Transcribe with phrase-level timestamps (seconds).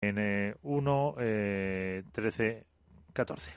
[0.00, 1.14] en 1,
[2.12, 2.66] 13,
[3.12, 3.52] 14.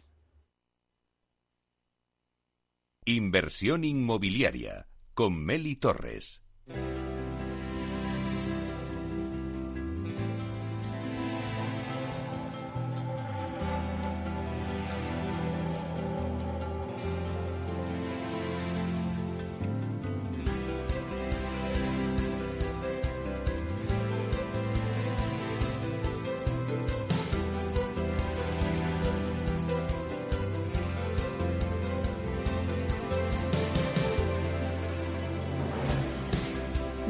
[3.05, 6.43] Inversión inmobiliaria con Meli Torres.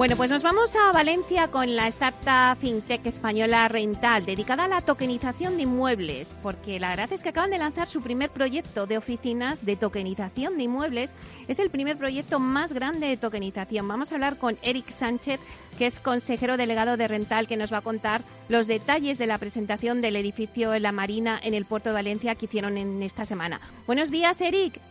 [0.03, 4.81] Bueno, pues nos vamos a Valencia con la startup fintech española Rental, dedicada a la
[4.81, 8.97] tokenización de inmuebles, porque la verdad es que acaban de lanzar su primer proyecto de
[8.97, 11.13] oficinas de tokenización de inmuebles.
[11.47, 13.87] Es el primer proyecto más grande de tokenización.
[13.87, 15.39] Vamos a hablar con Eric Sánchez,
[15.77, 19.37] que es consejero delegado de Rental, que nos va a contar los detalles de la
[19.37, 23.23] presentación del edificio en la Marina en el puerto de Valencia que hicieron en esta
[23.23, 23.61] semana.
[23.87, 24.81] Buenos días, Eric.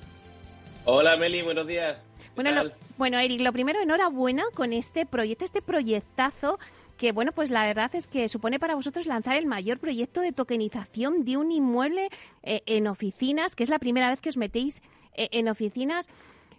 [0.86, 1.98] Hola, Meli, buenos días.
[2.34, 6.58] Bueno, bueno, Eric, lo primero, enhorabuena con este proyecto, este proyectazo
[6.96, 10.32] que, bueno, pues la verdad es que supone para vosotros lanzar el mayor proyecto de
[10.32, 12.08] tokenización de un inmueble
[12.42, 14.82] eh, en oficinas, que es la primera vez que os metéis
[15.14, 16.08] eh, en oficinas.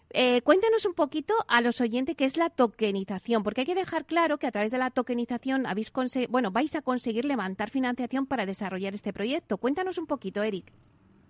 [0.10, 4.06] Eh, cuéntanos un poquito a los oyentes qué es la tokenización, porque hay que dejar
[4.06, 5.92] claro que a través de la tokenización habéis
[6.30, 9.58] bueno, vais a conseguir levantar financiación para desarrollar este proyecto.
[9.58, 10.72] Cuéntanos un poquito, Eric.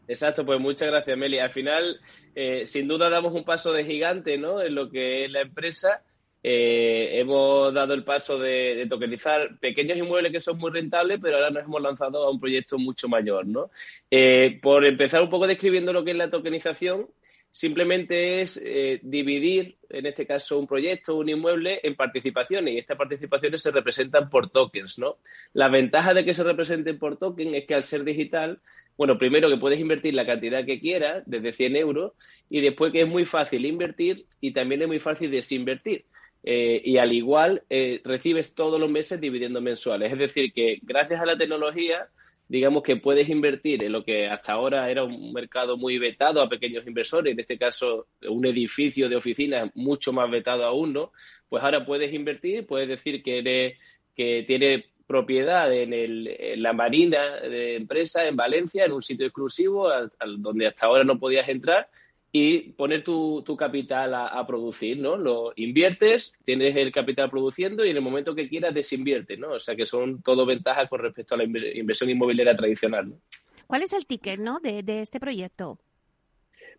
[0.07, 1.39] Exacto, pues muchas gracias, Meli.
[1.39, 1.99] Al final,
[2.35, 4.61] eh, sin duda, damos un paso de gigante ¿no?
[4.61, 6.03] en lo que es la empresa.
[6.45, 11.51] Eh, hemos dado el paso de, tokenizar pequeños inmuebles que son muy rentables, pero ahora
[11.51, 13.47] nos hemos lanzado a un proyecto mucho mayor.
[13.47, 13.71] ¿no?
[14.11, 17.07] Eh, por empezar un poco describiendo lo que es la tokenización,
[17.49, 18.61] simplemente es
[19.03, 24.27] dividir, en este caso, un proyecto, un inmueble, en participaciones y estas participaciones se representan
[24.27, 24.99] por tokens.
[24.99, 25.19] ¿no?
[25.53, 28.59] La ventaja de que se representen por token es que al ser digital
[28.97, 32.13] bueno, primero que puedes invertir la cantidad que quieras, desde 100 euros,
[32.49, 36.05] y después que es muy fácil invertir y también es muy fácil desinvertir.
[36.45, 40.11] Eh, y al igual eh, recibes todos los meses dividendos mensuales.
[40.11, 42.09] Es decir, que gracias a la tecnología,
[42.49, 46.49] digamos que puedes invertir en lo que hasta ahora era un mercado muy vetado a
[46.49, 51.13] pequeños inversores, en este caso un edificio de oficinas mucho más vetado aún, ¿no?
[51.47, 53.77] Pues ahora puedes invertir, puedes decir que eres
[54.15, 59.89] que tiene propiedad en, el, la marina de empresa en Valencia, en un sitio exclusivo
[60.37, 61.89] donde hasta ahora no podías entrar
[62.35, 65.17] y poner tu, capital a, producir, ¿no?
[65.17, 69.51] Lo inviertes, tienes el capital produciendo y en el momento que quieras desinviertes, ¿no?
[69.51, 73.19] O sea que son todo ventajas con respecto a la inversión inmobiliaria tradicional, ¿no?
[73.67, 74.59] ¿Cuál es el ticket, ¿no?
[74.59, 75.79] de, de este proyecto?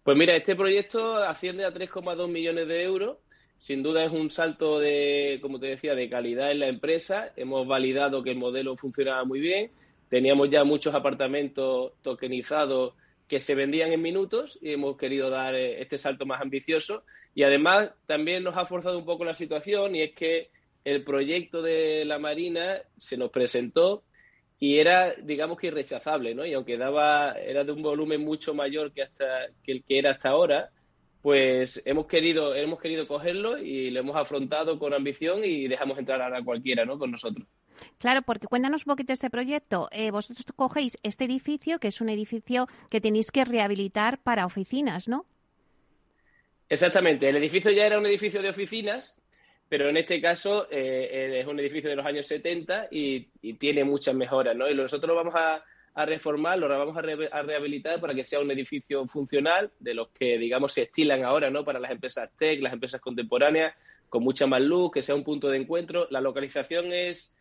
[0.03, 3.19] Pues mira, este proyecto asciende a 3,2 millones de euros
[3.65, 7.33] sin duda es un salto de, como te decía, de calidad en la empresa.
[7.35, 9.71] Hemos validado que el modelo funcionaba muy bien.
[10.11, 12.93] Teníamos ya muchos apartamentos tokenizados
[13.27, 17.05] que se vendían en minutos y hemos querido dar eh, este salto más ambicioso.
[17.35, 20.51] Y además también nos ha forzado un poco la situación y es que
[20.85, 24.05] el proyecto de la Marina se nos presentó
[24.61, 26.45] y era, digamos que irrechazable, ¿no?
[26.45, 30.11] Y aunque daba, era de un volumen mucho mayor que hasta que el que era
[30.11, 30.71] hasta ahora,
[31.25, 36.21] pues hemos querido, hemos querido cogerlo y lo hemos afrontado con ambición y dejamos entrar
[36.21, 36.99] a cualquiera, ¿no?
[36.99, 37.47] Con nosotros.
[37.97, 39.89] Claro, porque cuéntanos un poquito este proyecto.
[39.91, 45.09] Eh, vosotros cogéis este edificio, que es un edificio que tenéis que rehabilitar para oficinas,
[45.09, 45.25] ¿no?
[46.69, 47.27] Exactamente.
[47.27, 49.19] El edificio ya era un edificio de oficinas,
[49.67, 53.83] pero en este caso eh, es un edificio de los años 70 y, y tiene
[53.83, 54.69] muchas mejoras, ¿no?
[54.69, 58.51] Y nosotros lo vamos a, a reformar, lo vamos a, rehabilitar para que sea un
[58.51, 61.65] edificio funcional, de los que, digamos, se estilan ahora, ¿no?
[61.65, 63.75] Para las empresas tech, las empresas contemporáneas,
[64.09, 66.09] con mucha más luz, que sea un punto de encuentro.
[66.11, 67.33] La localización es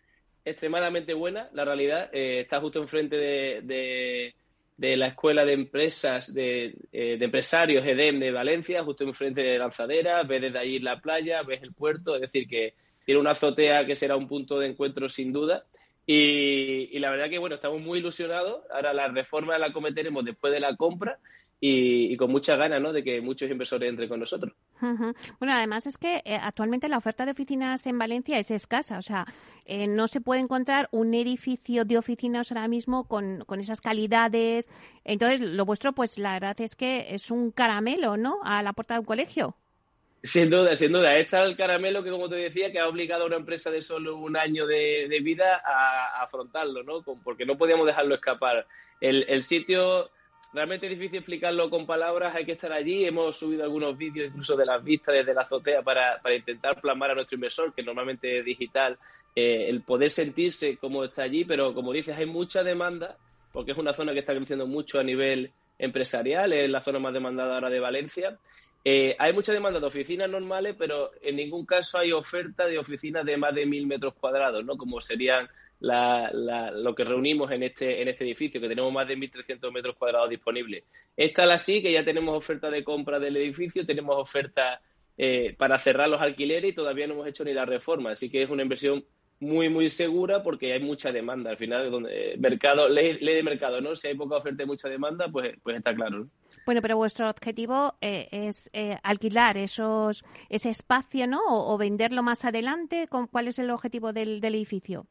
[0.45, 2.09] extremadamente buena, la realidad.
[2.13, 4.33] Eh, está justo enfrente de,
[4.77, 9.57] de, la Escuela de Empresas, de, eh, de, Empresarios EDEM de Valencia, justo enfrente de
[9.57, 13.85] Lanzadera, ves desde allí la playa, ves el puerto, es decir, que tiene una azotea
[13.85, 15.65] que será un punto de encuentro sin duda.
[16.05, 18.63] Y, la verdad que, bueno, estamos muy ilusionados.
[18.71, 21.19] Ahora la reforma la cometeremos después de la compra
[21.59, 22.91] y, con muchas ganas ¿no?
[22.91, 24.53] de que muchos inversores entren con nosotros.
[24.81, 28.97] Bueno, además es que eh, actualmente la oferta de oficinas en Valencia es escasa.
[28.97, 29.25] O sea,
[29.63, 34.69] eh, no se puede encontrar un edificio de oficinas ahora mismo con, con esas calidades.
[35.05, 38.39] Entonces, lo vuestro, pues la verdad es que es un caramelo, ¿no?
[38.43, 39.55] A la puerta de un colegio.
[40.25, 41.17] Sin duda, sin duda.
[41.17, 44.15] Está el caramelo que, como te decía, que ha obligado a una empresa de solo
[44.15, 47.03] un año de, vida a, afrontarlo, ¿no?
[47.25, 48.65] Porque no podíamos dejarlo escapar.
[49.01, 50.09] El, sitio
[50.53, 53.03] realmente es difícil explicarlo con palabras, hay que estar allí.
[53.03, 57.11] Hemos subido algunos vídeos incluso de las vistas desde la azotea para, para intentar plasmar
[57.11, 58.97] a nuestro inversor, que normalmente es digital,
[59.35, 63.17] eh, el poder sentirse como está allí, pero como dices, hay mucha demanda,
[63.51, 67.13] porque es una zona que está creciendo mucho a nivel empresarial, es la zona más
[67.13, 68.39] demandada ahora de Valencia.
[68.85, 73.25] Eh, hay mucha demanda de oficinas normales, pero en ningún caso hay oferta de oficinas
[73.25, 74.77] de más de mil metros cuadrados, ¿no?
[74.77, 75.47] Como serían
[75.79, 80.29] lo que reunimos en este, en este edificio, que tenemos más de 1.300 metros cuadrados
[80.29, 80.85] disponibles.
[81.15, 84.81] Esta la sí, que ya tenemos oferta de compra del edificio, tenemos oferta
[85.17, 88.11] eh, para cerrar los alquileres y todavía no hemos hecho ni la reforma.
[88.11, 89.03] Así que es una inversión
[89.43, 91.51] muy, muy segura porque hay mucha demanda.
[91.51, 93.95] Al final, donde eh, mercado, ley, de mercado, ¿no?
[93.95, 96.27] Si hay poca oferta y mucha demanda, pues, pues está claro.
[96.65, 98.71] Bueno, pero vuestro objetivo eh, es
[99.03, 101.41] alquilar esos, ese espacio, ¿no?
[101.45, 103.07] O, venderlo más adelante.
[103.07, 105.07] ¿Cuál es el objetivo del edificio?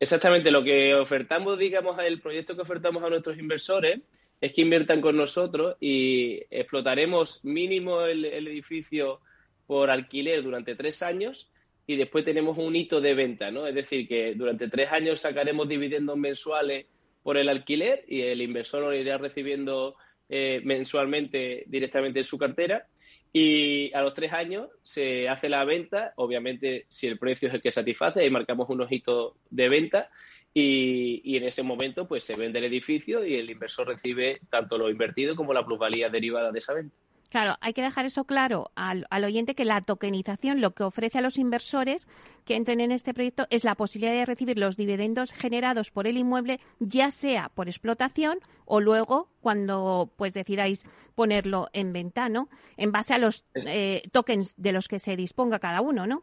[0.00, 4.00] Exactamente, lo que ofertamos, digamos, el proyecto que ofertamos a nuestros inversores
[4.40, 9.20] es que inviertan con nosotros y explotaremos mínimo el, edificio
[9.66, 11.52] por alquiler durante tres años
[11.86, 13.66] y después tenemos un hito de venta, ¿no?
[13.66, 16.86] Es decir, que durante tres años sacaremos dividendos mensuales
[17.22, 19.96] por el alquiler y el inversor lo irá recibiendo
[20.28, 22.86] eh, mensualmente directamente en su cartera
[23.32, 27.60] y a los tres años se hace la venta, obviamente si el precio es el
[27.60, 30.10] que satisface, ahí marcamos unos hitos de venta
[30.54, 34.78] y, y, en ese momento pues se vende el edificio y el inversor recibe tanto
[34.78, 36.96] lo invertido como la plusvalía derivada de esa venta.
[37.34, 41.20] Claro, hay que dejar eso claro al, oyente que la tokenización lo que ofrece a
[41.20, 42.06] los inversores
[42.44, 46.16] que entren en este proyecto es la posibilidad de recibir los dividendos generados por el
[46.16, 50.84] inmueble, ya sea por explotación o luego cuando pues decidáis
[51.16, 52.48] ponerlo en venta, ¿no?
[52.76, 56.22] En base a los eh, tokens de los que se disponga cada uno, ¿no?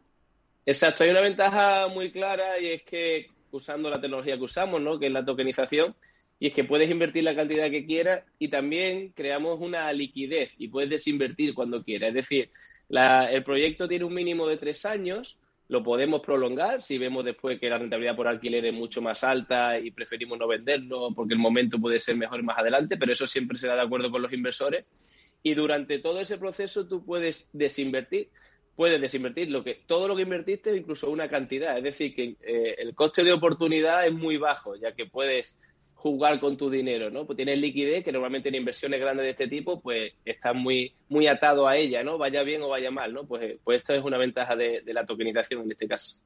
[0.64, 4.98] Exacto, hay una ventaja muy clara y es que usando la tecnología que usamos, ¿no?
[4.98, 5.94] Que es la tokenización,
[6.42, 10.66] y es que puedes invertir la cantidad que quieras y también creamos una liquidez y
[10.66, 12.08] puedes desinvertir cuando quieras.
[12.08, 12.50] Es decir,
[12.88, 17.70] el proyecto tiene un mínimo de tres años, lo podemos prolongar si vemos después que
[17.70, 21.78] la rentabilidad por alquiler es mucho más alta y preferimos no venderlo porque el momento
[21.78, 24.84] puede ser mejor más adelante, pero eso siempre será de acuerdo con los inversores.
[25.44, 28.30] Y durante todo ese proceso tú puedes desinvertir
[28.74, 32.74] puedes desinvertir lo que todo lo que invertiste incluso una cantidad es decir que eh,
[32.78, 35.58] el coste de oportunidad es muy bajo ya que puedes
[36.02, 37.24] jugar con tu dinero, ¿no?
[37.24, 41.28] Pues tienes liquidez, que normalmente en inversiones grandes de este tipo, pues estás muy, muy
[41.28, 42.18] atado a ella, ¿no?
[42.18, 43.24] Vaya bien o vaya mal, ¿no?
[43.24, 46.16] Pues, pues esto es una ventaja de, la tokenización en este caso.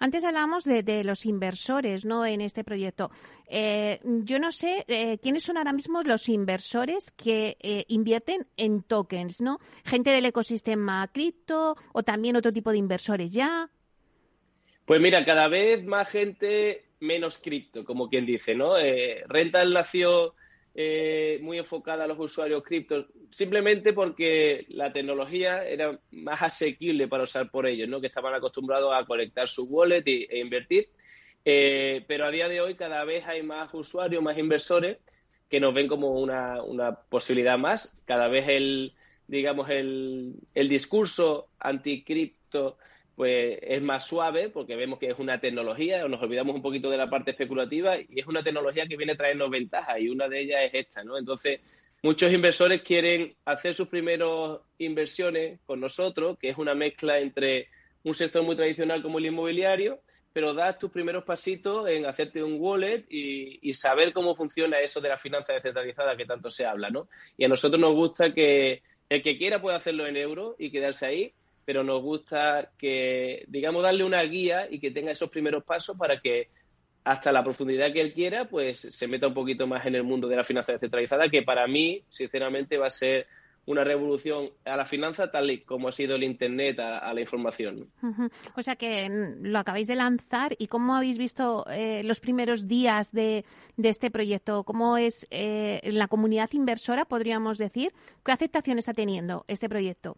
[0.00, 2.24] Antes hablábamos de, los inversores, ¿no?
[2.24, 3.10] En este proyecto.
[3.48, 8.82] Eh, yo no sé eh, quiénes son ahora mismo los inversores que eh, invierten en
[8.82, 9.58] tokens, ¿no?
[9.84, 13.68] Gente del ecosistema cripto o también otro tipo de inversores ya.
[14.86, 18.78] Pues mira, cada vez más gente menos cripto, como quien dice, ¿no?
[18.78, 20.34] Eh, Rental nació
[20.74, 27.24] eh, muy enfocada a los usuarios criptos simplemente porque la tecnología era más asequible para
[27.24, 28.00] usar por ellos, ¿no?
[28.00, 30.88] Que estaban acostumbrados a conectar su wallet e invertir.
[31.44, 34.98] Eh, pero a día de hoy cada vez hay más usuarios, más inversores
[35.48, 37.94] que nos ven como una, una posibilidad más.
[38.04, 38.94] Cada vez el,
[39.26, 42.78] digamos, el, el discurso anticripto
[43.16, 46.96] pues es más suave porque vemos que es una tecnología, nos olvidamos un poquito de
[46.96, 50.40] la parte especulativa y es una tecnología que viene a traernos ventajas y una de
[50.40, 51.18] ellas es esta, ¿no?
[51.18, 51.60] Entonces,
[52.02, 57.68] muchos inversores quieren hacer sus primeros inversiones con nosotros, que es una mezcla entre
[58.02, 60.00] un sector muy tradicional como el inmobiliario,
[60.32, 65.08] pero das tus primeros pasitos en hacerte un wallet y, saber cómo funciona eso de
[65.08, 67.08] la finanza descentralizada que tanto se habla, ¿no?
[67.36, 71.06] Y a nosotros nos gusta que el que quiera pueda hacerlo en euro y quedarse
[71.06, 75.96] ahí, pero nos gusta que, digamos, darle una guía y que tenga esos primeros pasos
[75.96, 76.48] para que
[77.04, 80.28] hasta la profundidad que él quiera, pues se meta un poquito más en el mundo
[80.28, 83.26] de la finanza descentralizada, que para mí, sinceramente, va a ser
[83.64, 87.88] una revolución a la finanza tal y como ha sido el Internet a, la información.
[88.56, 92.66] O sea que mm, lo acabáis de lanzar y cómo habéis visto eh, los primeros
[92.66, 93.44] días de,
[93.82, 97.92] este proyecto, cómo es eh, la comunidad inversora, podríamos decir,
[98.24, 100.16] qué aceptación está teniendo este proyecto.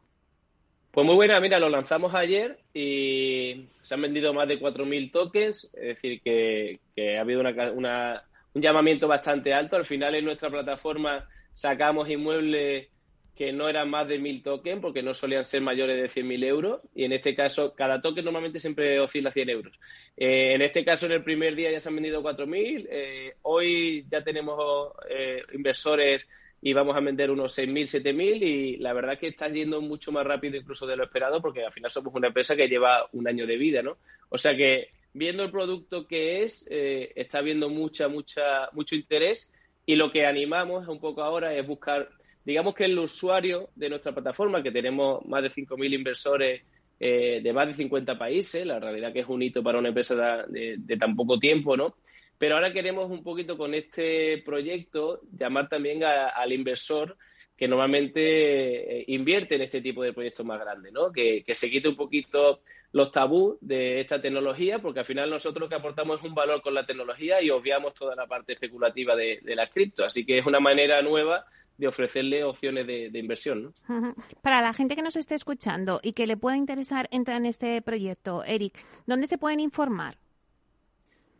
[0.94, 5.64] Pues muy buena, mira, lo lanzamos ayer y se han vendido más de 4.000 tokens,
[5.74, 6.78] es decir, que,
[7.16, 8.22] ha habido una,
[8.54, 9.74] un llamamiento bastante alto.
[9.74, 12.86] Al final en nuestra plataforma sacamos inmuebles
[13.34, 16.80] que no eran más de 1.000 tokens porque no solían ser mayores de 100.000 euros
[16.94, 19.76] y en este caso cada token normalmente siempre oscila 100 euros.
[20.16, 24.06] Eh, en este caso en el primer día ya se han vendido 4.000, eh, hoy
[24.08, 26.28] ya tenemos eh, inversores
[26.66, 30.24] y vamos a vender unos 6.000, 7.000 y la verdad que está yendo mucho más
[30.24, 33.46] rápido incluso de lo esperado porque al final somos una empresa que lleva un año
[33.46, 33.98] de vida, ¿no?
[34.30, 39.52] O sea que viendo el producto que es, eh, está habiendo mucha, mucha, mucho interés
[39.84, 42.08] Y lo que animamos un poco ahora es buscar,
[42.46, 46.62] digamos que el usuario de nuestra plataforma, que tenemos más de 5.000 inversores
[46.98, 50.46] eh, de más de 50 países, la realidad que es un hito para una empresa
[50.48, 51.96] de, de, tan poco tiempo, ¿no?
[52.38, 57.16] Pero ahora queremos un poquito con este proyecto llamar también a, al inversor
[57.56, 61.12] que normalmente eh, invierte en este tipo de proyectos más grandes, ¿no?
[61.12, 62.60] Que, que, se quite un poquito
[62.90, 66.62] los tabús de esta tecnología, porque al final nosotros lo que aportamos es un valor
[66.62, 70.04] con la tecnología y obviamos toda la parte especulativa de, de la cripto.
[70.04, 71.44] Así que es una manera nueva
[71.76, 73.74] de ofrecerle opciones de, de inversión.
[73.88, 74.14] ¿no?
[74.42, 77.80] Para la gente que nos esté escuchando y que le pueda interesar entrar en este
[77.82, 78.74] proyecto, Eric,
[79.06, 80.16] ¿dónde se pueden informar?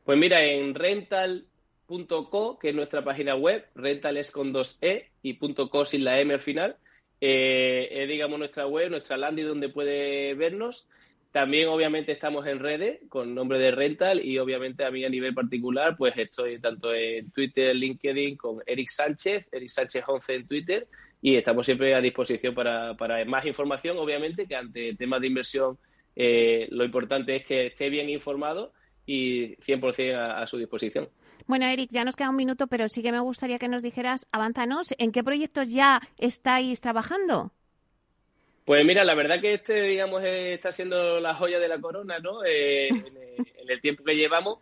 [0.05, 5.39] Pues mira, en rental.co, que es nuestra página web, rental es con dos E y
[5.39, 6.77] .co sin la M al final,
[7.23, 10.91] eh, digamos, nuestra web, nuestra landing donde puede vernos.
[11.33, 15.35] También, obviamente, estamos en redes con nombre de Rental y, obviamente, a mí a nivel
[15.35, 20.87] particular, pues estoy tanto en Twitter, LinkedIn con Eric Sánchez, Eric Sánchez 11 en Twitter
[21.21, 25.79] y estamos siempre a disposición para, para más información, obviamente, que ante temas de inversión
[26.15, 28.73] eh, lo importante es que esté bien informado
[29.07, 31.09] y 100% a, a su disposición.
[31.47, 34.27] Bueno, Eric, ya nos queda un minuto, pero sí que me gustaría que nos dijeras,
[34.33, 37.53] avánzanos, ¿en qué proyectos ya estáis trabajando?
[38.65, 42.45] Pues mira, la verdad que este, digamos, está siendo la joya de la corona, ¿no?
[42.45, 44.59] Eh, en, el tiempo que llevamos,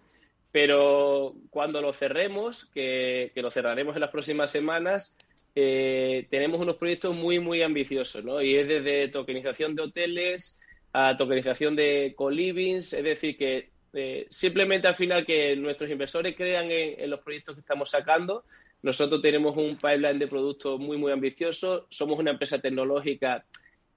[0.51, 5.17] pero cuando lo cerremos, que, que lo cerraremos en las próximas semanas,
[5.55, 8.43] eh, tenemos unos proyectos muy, muy ambiciosos, ¿no?
[8.43, 10.59] Y es desde tokenización de hoteles
[10.93, 16.71] a tokenización de co-livings, es decir, que eh, simplemente al final que nuestros inversores crean
[16.71, 18.45] en, los proyectos que estamos sacando.
[18.83, 21.87] Nosotros tenemos un pipeline de productos muy, muy ambicioso.
[21.91, 23.45] Somos una empresa tecnológica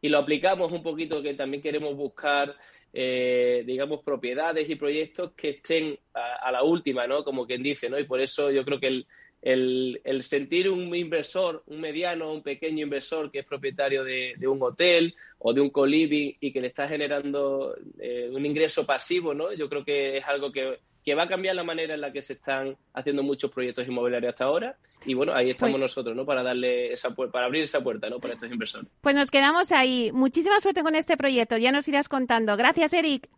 [0.01, 2.55] y lo aplicamos un poquito que también queremos buscar,
[2.93, 7.23] eh, digamos, propiedades y proyectos que estén a, a, la última, ¿no?
[7.23, 7.97] Como quien dice, ¿no?
[7.97, 9.07] Y por eso yo creo que el,
[9.41, 14.47] el, el sentir un inversor, un mediano, un pequeño inversor que es propietario de, de
[14.47, 19.33] un hotel o de un coliving y que le está generando eh, un ingreso pasivo,
[19.33, 19.53] ¿no?
[19.53, 22.23] Yo creo que es algo que que va a cambiar la manera en la que
[22.23, 24.75] se están haciendo muchos proyectos inmobiliarios hasta ahora.
[25.05, 26.25] Y bueno, ahí estamos pues, nosotros, ¿no?
[26.25, 28.19] Para darle esa para abrir esa puerta, ¿no?
[28.19, 28.89] Para estos inversores.
[29.01, 30.09] Pues nos quedamos ahí.
[30.11, 31.57] Muchísima suerte con este proyecto.
[31.57, 32.57] Ya nos irás contando.
[32.57, 33.29] Gracias, Eric.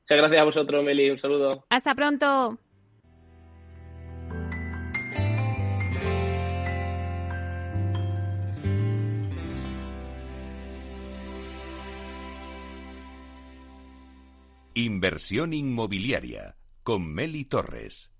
[0.00, 1.10] Muchas gracias a vosotros, Meli.
[1.10, 1.66] Un saludo.
[1.68, 2.58] Hasta pronto.
[14.80, 18.10] Inversión inmobiliaria con Meli Torres.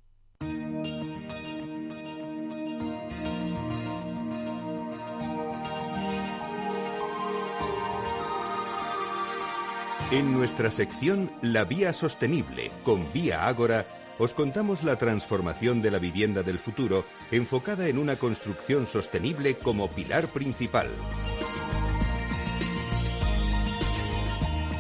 [10.11, 13.87] En nuestra sección La Vía Sostenible con Vía Ágora
[14.19, 19.89] os contamos la transformación de la vivienda del futuro enfocada en una construcción sostenible como
[19.89, 20.91] pilar principal.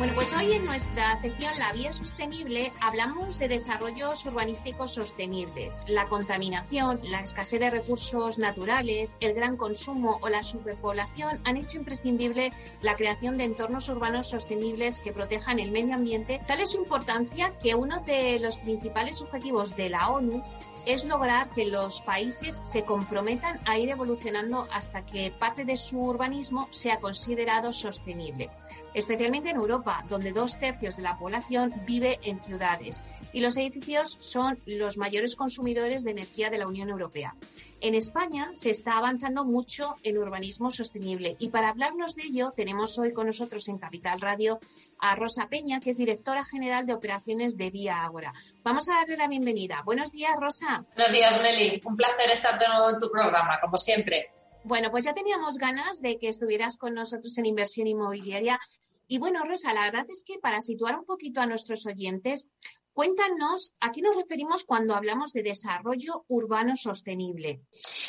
[0.00, 5.84] Bueno, pues hoy en nuestra sección La Vía Sostenible hablamos de desarrollos urbanísticos sostenibles.
[5.86, 11.76] La contaminación, la escasez de recursos naturales, el gran consumo o la superpoblación han hecho
[11.76, 16.40] imprescindible la creación de entornos urbanos sostenibles que protejan el medio ambiente.
[16.46, 20.42] Tal es su importancia que uno de los principales objetivos de la ONU
[20.86, 26.00] es lograr que los países se comprometan a ir evolucionando hasta que parte de su
[26.00, 28.48] urbanismo sea considerado sostenible
[28.94, 33.00] especialmente en Europa, donde dos tercios de la población vive en ciudades
[33.32, 37.34] y los edificios son los mayores consumidores de energía de la Unión Europea.
[37.80, 42.98] En España se está avanzando mucho en urbanismo sostenible y para hablarnos de ello tenemos
[42.98, 44.58] hoy con nosotros en Capital Radio
[44.98, 48.34] a Rosa Peña, que es directora general de operaciones de Vía Ágora.
[48.62, 49.82] Vamos a darle la bienvenida.
[49.84, 50.84] Buenos días, Rosa.
[50.94, 51.80] Buenos días, Meli.
[51.84, 54.30] Un placer estar de nuevo en tu programa, como siempre.
[54.62, 58.60] Bueno, pues ya teníamos ganas de que estuvieras con nosotros en inversión inmobiliaria.
[59.08, 62.46] Y bueno, Rosa, la verdad es que para situar un poquito a nuestros oyentes,
[62.92, 67.62] cuéntanos a qué nos referimos cuando hablamos de desarrollo urbano sostenible.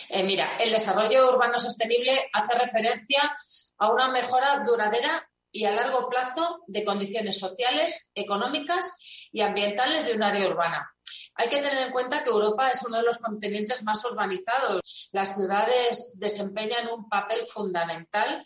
[0.09, 3.35] Eh, mira, el desarrollo urbano sostenible hace referencia
[3.77, 10.13] a una mejora duradera y a largo plazo de condiciones sociales, económicas y ambientales de
[10.13, 10.90] un área urbana.
[11.35, 15.09] Hay que tener en cuenta que Europa es uno de los continentes más urbanizados.
[15.11, 18.43] Las ciudades desempeñan un papel fundamental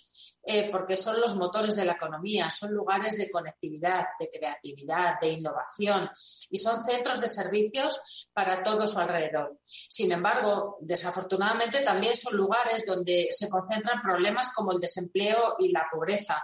[0.47, 5.29] eh, porque son los motores de la economía, son lugares de conectividad, de creatividad, de
[5.29, 6.07] innovación
[6.51, 7.99] y son centros de servicios
[8.31, 9.59] para todo su alrededor.
[9.65, 15.87] Sin embargo, desafortunadamente también son lugares donde se concentran problemas como el desempleo y la
[15.91, 16.43] pobreza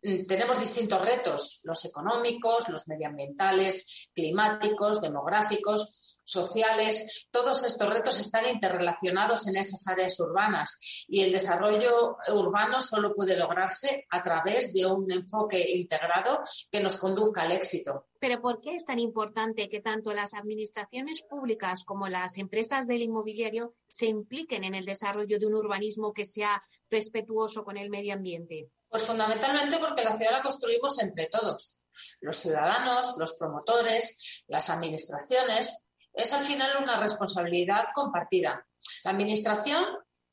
[0.00, 7.26] tenemos distintos retos, los económicos, los medioambientales, climáticos, demográficos, sociales.
[7.30, 13.36] Todos estos retos están interrelacionados en esas áreas urbanas y el desarrollo urbano solo puede
[13.36, 16.40] lograrse a través de un enfoque integrado
[16.70, 18.06] que nos conduzca al éxito.
[18.20, 23.02] Pero ¿por qué es tan importante que tanto las administraciones públicas como las empresas del
[23.02, 28.12] inmobiliario se impliquen en el desarrollo de un urbanismo que sea respetuoso con el medio
[28.12, 28.68] ambiente?
[28.88, 31.86] Pues fundamentalmente porque la ciudad la construimos entre todos,
[32.20, 35.88] los ciudadanos, los promotores, las administraciones.
[36.12, 38.66] Es al final una responsabilidad compartida.
[39.04, 39.84] La administración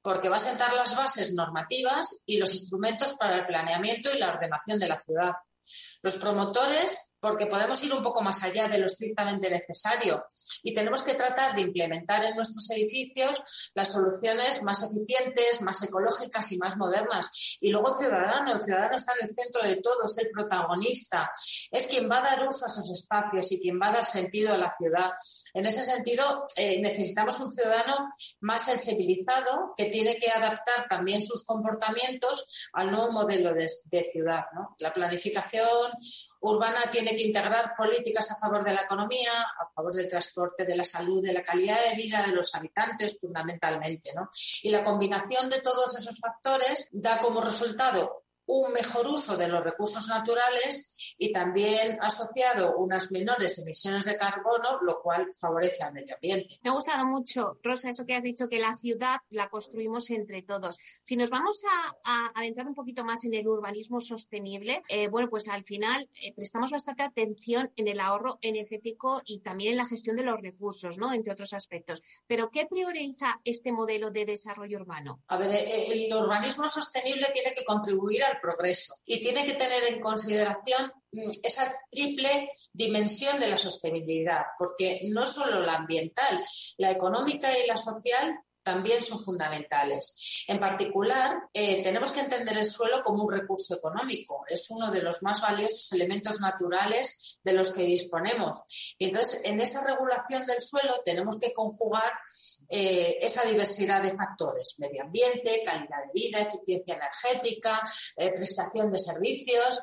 [0.02, 4.30] porque va a sentar las bases normativas y los instrumentos para el planeamiento y la
[4.30, 5.34] ordenación de la ciudad.
[6.04, 10.24] Los promotores porque podemos ir un poco más allá de lo estrictamente necesario
[10.62, 13.42] y tenemos que tratar de implementar en nuestros edificios
[13.74, 17.58] las soluciones más eficientes, más ecológicas y más modernas.
[17.60, 21.32] Y luego ciudadano, el ciudadano está en el centro de todo, es el protagonista,
[21.72, 24.54] es quien va a dar uso a esos espacios y quien va a dar sentido
[24.54, 25.10] a la ciudad.
[25.56, 28.08] En ese sentido, eh, necesitamos un ciudadano
[28.42, 33.68] más sensibilizado que tiene que adaptar también sus comportamientos al nuevo modelo de,
[34.12, 34.44] ciudad.
[34.78, 35.92] La planificación
[36.52, 40.76] urbana tiene que integrar políticas a favor de la economía, a favor del transporte, de
[40.76, 44.14] la salud, de la calidad de vida de los habitantes, fundamentalmente.
[44.14, 44.30] ¿no?
[44.64, 49.64] Y la combinación de todos esos factores da como resultado un mejor uso de los
[49.64, 56.16] recursos naturales y también asociado unas menores emisiones de carbono, lo cual favorece al medio
[56.16, 56.60] ambiente.
[56.64, 60.42] Me ha gustado mucho, Rosa, eso que has dicho, que la ciudad la construimos entre
[60.44, 60.78] todos.
[61.04, 61.62] Si nos vamos
[62.04, 66.34] a, adentrar un poquito más en el urbanismo sostenible, eh, bueno, pues al final eh,
[66.36, 70.98] prestamos bastante atención en el ahorro energético y también en la gestión de los recursos,
[70.98, 71.14] ¿no?
[71.14, 72.02] Entre otros aspectos.
[72.28, 75.22] Pero, ¿qué prioriza este modelo de desarrollo urbano?
[75.28, 78.94] A ver, eh, el urbanismo sostenible tiene que contribuir al progreso.
[79.06, 85.26] Y tiene que tener en consideración mm, esa triple dimensión de la sostenibilidad, porque no
[85.26, 86.44] solo la ambiental,
[86.78, 90.44] la económica y la social también son fundamentales.
[90.48, 94.44] En particular, eh, tenemos que entender el suelo como un recurso económico.
[94.48, 98.64] Es uno de los más valiosos elementos naturales de los que disponemos.
[98.98, 102.12] Y entonces, en esa regulación del suelo tenemos que conjugar
[102.68, 107.84] eh, esa diversidad de factores, medio ambiente, calidad de vida, eficiencia energética,
[108.18, 109.80] eh, prestación de servicios,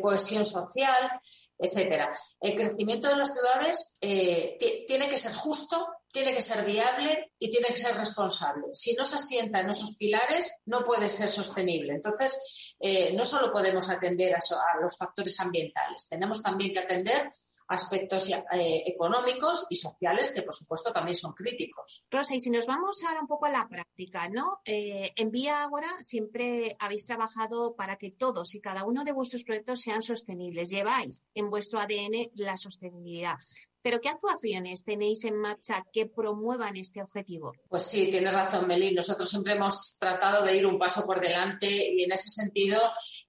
[0.00, 1.10] cohesión social,
[1.58, 2.12] etcétera.
[2.40, 7.68] El crecimiento de las ciudades tiene que ser justo, tiene que ser viable y tiene
[7.68, 8.66] que ser responsable.
[8.72, 11.94] Si no se asienta en esos pilares, no puede ser sostenible.
[11.94, 12.76] Entonces,
[13.14, 17.32] no solo podemos atender a los factores ambientales, tenemos también que atender
[17.72, 22.06] aspectos eh, económicos y sociales que, por supuesto, también son críticos.
[22.10, 24.60] Rosa, y si nos vamos ahora un poco a la práctica, ¿no?
[24.64, 29.44] Eh, en Vía Ágora siempre habéis trabajado para que todos y cada uno de vuestros
[29.44, 30.70] proyectos sean sostenibles.
[30.70, 33.38] Lleváis en vuestro ADN la sostenibilidad.
[33.82, 37.52] Pero ¿qué actuaciones tenéis en marcha que promuevan este objetivo?
[37.68, 38.94] Pues sí, tiene razón, Meli.
[38.94, 42.80] Nosotros siempre hemos tratado de ir un paso por delante y en ese sentido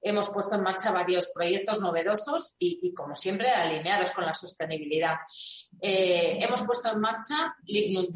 [0.02, 5.16] hemos puesto en marcha varios proyectos novedosos y, como siempre, alineados con la sostenibilidad.
[5.82, 8.08] Eh, hemos puesto en marcha Lignum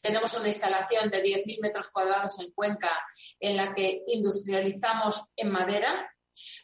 [0.00, 2.90] Tenemos una instalación de 10.000 metros cuadrados en Cuenca
[3.38, 6.11] en la que industrializamos en madera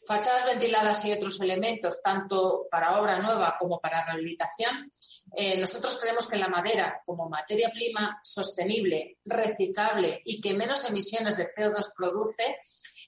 [0.06, 4.90] Fachadas ventiladas y otros elementos, tanto para obra nueva como para rehabilitación.
[5.34, 11.36] Eh, nosotros creemos que la madera, como materia prima sostenible, reciclable y que menos emisiones
[11.36, 12.56] de CO2 produce,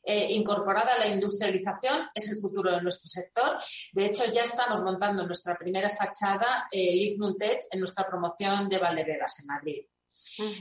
[0.02, 3.58] eh, incorporada a la industrialización, es el futuro de nuestro sector.
[3.92, 9.46] De hecho, ya estamos montando nuestra primera fachada, eh, en nuestra promoción de Valdevegas en
[9.46, 9.86] Madrid.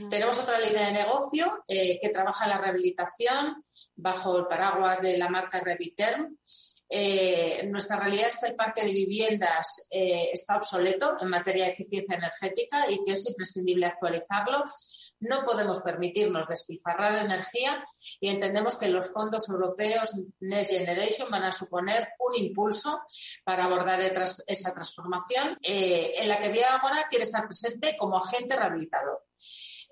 [0.10, 3.64] Tenemos otra línea de negocio eh, que trabaja la rehabilitación
[3.96, 6.38] bajo el paraguas de la marca Reviterm.
[6.92, 11.72] Eh, nuestra realidad es que el parque de viviendas eh, está obsoleto en materia de
[11.72, 14.64] eficiencia energética y que es imprescindible actualizarlo.
[15.22, 17.84] No podemos permitirnos despilfarrar energía
[18.20, 23.02] y entendemos que los fondos europeos Next Generation van a suponer un impulso
[23.44, 29.24] para abordar esa transformación en la que Vía Agora quiere estar presente como agente rehabilitador.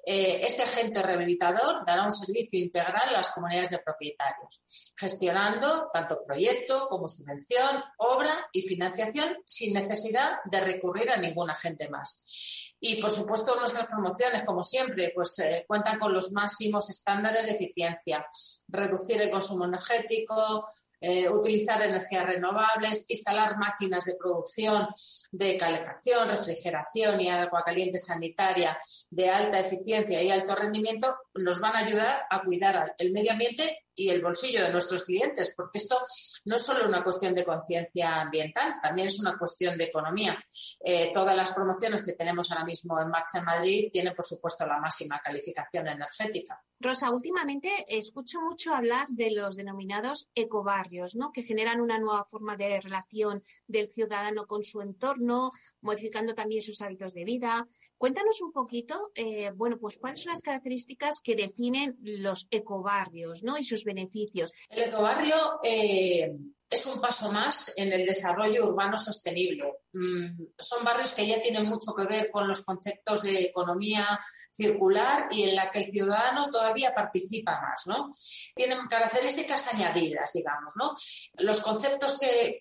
[0.09, 6.23] Eh, este agente rehabilitador dará un servicio integral a las comunidades de propietarios, gestionando tanto
[6.25, 12.73] proyecto como subvención, obra y financiación sin necesidad de recurrir a ningún agente más.
[12.79, 17.51] Y, por supuesto, nuestras promociones, como siempre, pues eh, cuentan con los máximos estándares de
[17.53, 18.25] eficiencia,
[18.69, 20.65] reducir el consumo energético,
[20.99, 24.87] eh, utilizar energías renovables, instalar máquinas de producción
[25.31, 28.77] de calefacción, refrigeración y agua caliente sanitaria
[29.09, 33.87] de alta eficiencia y alto rendimiento, nos van a ayudar a cuidar el medio ambiente
[33.97, 35.97] y el bolsillo de nuestros clientes, porque esto
[36.45, 40.37] no es solo una cuestión de conciencia ambiental, también es una cuestión de economía.
[40.79, 44.67] Eh, todas las promociones que tenemos ahora mismo en marcha en Madrid tienen, por supuesto,
[44.67, 46.63] la máxima calificación energética.
[46.79, 51.31] Rosa, últimamente escucho mucho hablar de los denominados ecobarrios, ¿no?
[51.31, 56.81] que generan una nueva forma de relación del ciudadano con su entorno, modificando también sus
[56.81, 57.67] hábitos de vida.
[57.97, 63.57] Cuéntanos un poquito, eh, bueno, pues cuáles son las características que definen los ecobarrios ¿no?
[63.57, 64.51] y sus beneficios.
[64.69, 66.31] El ecobarrio eh,
[66.69, 69.73] es un paso más en el desarrollo urbano sostenible.
[69.93, 74.19] Mm, son barrios que ya tienen mucho que ver con los conceptos de economía
[74.51, 78.11] circular y en la que el ciudadano todavía participa más, ¿no?
[78.53, 80.95] Tienen características añadidas, digamos, ¿no?
[81.35, 82.59] Los conceptos que,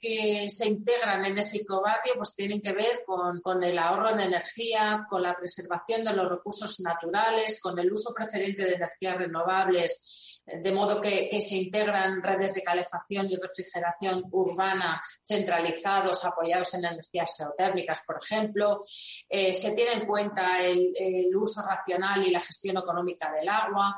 [0.49, 5.05] se integran en ese ecobarrio pues tienen que ver con, con el ahorro de energía,
[5.09, 10.73] con la preservación de los recursos naturales, con el uso preferente de energías renovables de
[10.73, 18.03] modo que, se integran redes de calefacción y refrigeración urbana centralizados, apoyados en energías geotérmicas,
[18.07, 18.83] por ejemplo.
[19.29, 20.95] Eh, se tiene en cuenta el,
[21.37, 23.97] uso racional y la gestión económica del agua.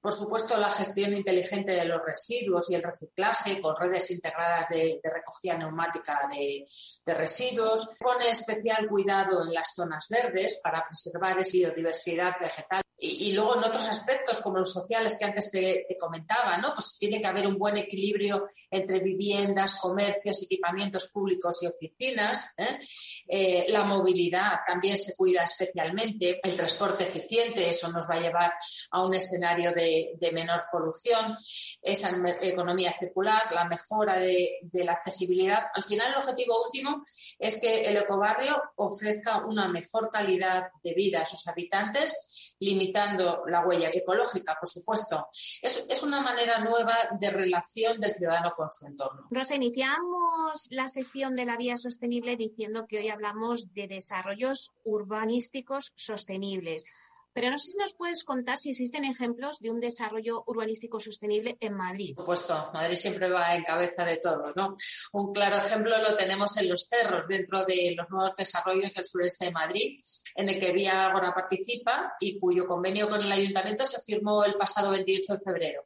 [0.00, 4.98] Por supuesto, la gestión inteligente de los residuos y el reciclaje con redes integradas de,
[5.02, 6.66] recogida neumática de,
[7.04, 7.90] de, residuos.
[7.98, 13.64] Pone especial cuidado en las zonas verdes para preservar esa biodiversidad vegetal y, luego en
[13.64, 16.74] otros aspectos como los sociales que antes te, comentaba, ¿no?
[16.74, 22.54] Pues tiene que haber un buen equilibrio entre viviendas, comercios, equipamientos públicos y oficinas.
[22.58, 22.78] ¿eh?
[23.26, 26.40] Eh, la movilidad también se cuida especialmente.
[26.42, 28.52] El transporte eficiente, eso nos va a llevar
[28.90, 31.36] a un escenario de, menor polución.
[31.82, 32.10] Esa
[32.42, 35.64] economía circular, la mejora de, de la accesibilidad.
[35.74, 37.04] Al final, el objetivo último
[37.38, 43.44] es que el ecobarrio ofrezca una mejor calidad de vida a sus habitantes, limitando limitando
[43.46, 45.28] la huella ecológica, por supuesto.
[45.62, 49.26] Es, es una manera nueva de relación del ciudadano con su entorno.
[49.30, 55.92] Rosa, iniciamos la sección de la vía sostenible diciendo que hoy hablamos de desarrollos urbanísticos
[55.96, 56.84] sostenibles.
[57.32, 61.56] Pero no sé si nos puedes contar si existen ejemplos de un desarrollo urbanístico sostenible
[61.60, 62.14] en Madrid.
[62.14, 64.76] Por supuesto, Madrid siempre va en cabeza de todo, ¿no?
[65.12, 69.46] Un claro ejemplo lo tenemos en los cerros, dentro de los nuevos desarrollos del sureste
[69.46, 69.96] de Madrid,
[70.34, 74.54] en el que Vía Ágora participa y cuyo convenio con el ayuntamiento se firmó el
[74.54, 75.84] pasado 28 de febrero.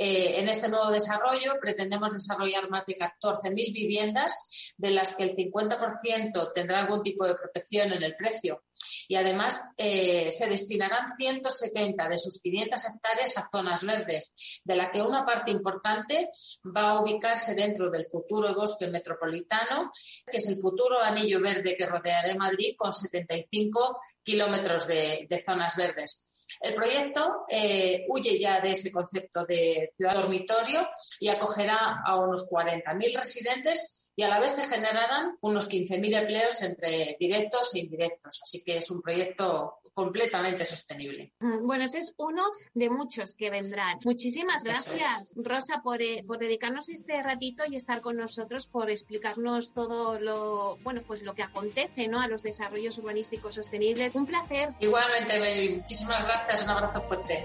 [0.00, 5.30] Eh, en este nuevo desarrollo pretendemos desarrollar más de 14.000 viviendas, de las que el
[5.30, 8.62] 50% tendrá algún tipo de protección en el precio.
[9.08, 14.92] Y además eh, se destinarán 170 de sus 500 hectáreas a zonas verdes, de la
[14.92, 16.28] que una parte importante
[16.76, 19.90] va a ubicarse dentro del futuro bosque metropolitano,
[20.24, 26.38] que es el futuro anillo verde que rodeará Madrid con 75 kilómetros de zonas verdes.
[26.60, 30.88] El proyecto eh, huye ya de ese concepto de ciudad dormitorio
[31.20, 36.60] y acogerá a unos 40.000 residentes y a la vez se generarán unos 15.000 empleos
[36.62, 38.40] entre directos e indirectos.
[38.42, 41.34] Así que es un proyecto completamente sostenible.
[41.38, 42.42] Mm, bueno, ese es uno
[42.74, 44.00] de muchos que vendrán.
[44.04, 49.72] Muchísimas gracias, Rosa, por, eh, por, dedicarnos este ratito y estar con nosotros, por explicarnos
[49.72, 52.20] todo lo, bueno, pues lo que acontece, ¿no?
[52.20, 54.16] A los desarrollos urbanísticos sostenibles.
[54.16, 54.70] Un placer.
[54.80, 55.76] Igualmente, Meli.
[55.76, 56.64] Muchísimas gracias.
[56.64, 57.44] Un abrazo fuerte.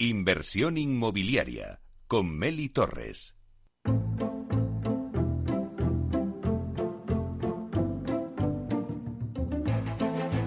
[0.00, 3.34] Inversión inmobiliaria con Meli Torres.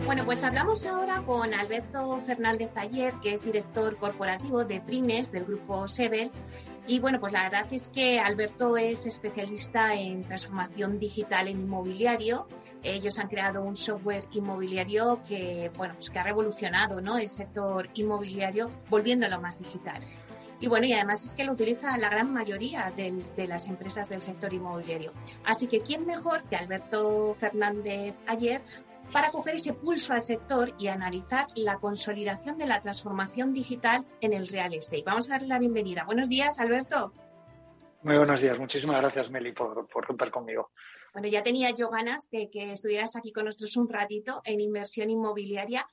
[0.05, 5.43] Bueno, pues hablamos ahora con Alberto Fernández Taller, que es director corporativo de Primes del
[5.43, 6.31] grupo Sebel.
[6.87, 12.47] Y bueno, pues la verdad es que Alberto es especialista en transformación digital en inmobiliario
[12.83, 17.17] ellos han creado un software inmobiliario que, bueno, pues que ha revolucionado ¿no?
[17.17, 20.01] el sector inmobiliario volviéndolo más digital.
[20.59, 24.09] Y bueno, y además es que lo utiliza la gran mayoría de, de las empresas
[24.09, 25.11] del sector inmobiliario.
[25.43, 28.61] Así que, ¿quién mejor que Alberto Fernández ayer
[29.11, 34.33] para coger ese pulso al sector y analizar la consolidación de la transformación digital en
[34.33, 35.03] el real estate?
[35.05, 36.05] Vamos a darle la bienvenida.
[36.05, 37.13] Buenos días, Alberto.
[38.03, 38.57] Muy buenos días.
[38.57, 40.71] Muchísimas gracias, Meli, por, por contar conmigo.
[41.13, 45.09] Bueno, ya tenía yo ganas de que estuvieras aquí con nosotros un ratito en inversión
[45.09, 45.85] inmobiliaria.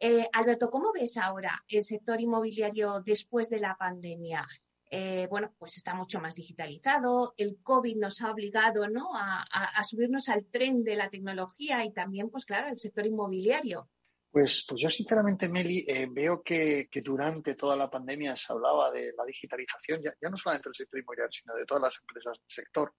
[0.00, 4.46] Eh, Alberto, ¿cómo ves ahora el sector inmobiliario después de la pandemia?
[4.90, 7.34] Eh, bueno, pues está mucho más digitalizado.
[7.36, 9.14] El COVID nos ha obligado ¿no?
[9.14, 13.88] a, a, subirnos al tren de la tecnología y también, pues claro, el sector inmobiliario.
[14.30, 19.12] Pues, pues yo sinceramente, Meli, eh, veo que, durante toda la pandemia se hablaba de
[19.16, 22.94] la digitalización, ya, no solamente del sector inmobiliario, sino de todas las empresas del sector.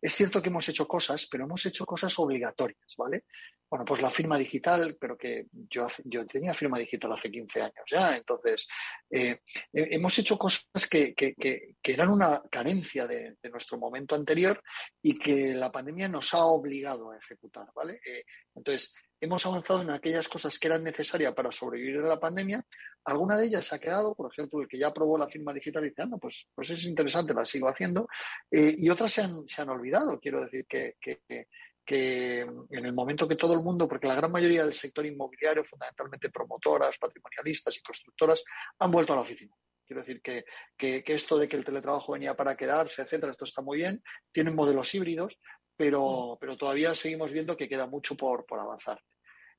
[0.00, 3.24] Es cierto que hemos hecho cosas, pero hemos hecho cosas obligatorias, ¿vale?
[3.68, 7.84] Bueno, pues la firma digital, pero que yo, yo tenía firma digital hace 15 años
[7.90, 8.68] ya, entonces
[9.10, 9.40] eh,
[9.72, 14.62] hemos hecho cosas que, que, que, eran una carencia de, nuestro momento anterior
[15.02, 18.00] y que la pandemia nos ha obligado a ejecutar, ¿vale?
[18.06, 18.94] Eh, entonces,
[19.24, 22.64] hemos avanzado en aquellas cosas que eran necesarias para sobrevivir a la pandemia.
[23.04, 25.82] Alguna de ellas se ha quedado, por ejemplo, el que ya aprobó la firma digital
[25.82, 28.06] dice, anda, pues, pues es interesante, la sigo haciendo.
[28.50, 30.20] Eh, y otras se han, se han, olvidado.
[30.20, 31.46] Quiero decir que, que,
[31.84, 35.64] que, en el momento que todo el mundo, porque la gran mayoría del sector inmobiliario,
[35.64, 38.44] fundamentalmente promotoras, patrimonialistas y constructoras,
[38.78, 39.54] han vuelto a la oficina.
[39.86, 40.44] Quiero decir que,
[40.76, 44.02] que, esto de que el teletrabajo venía para quedarse, etcétera, esto está muy bien.
[44.32, 45.38] Tienen modelos híbridos,
[45.76, 49.00] pero, pero todavía seguimos viendo que queda mucho por, por avanzar.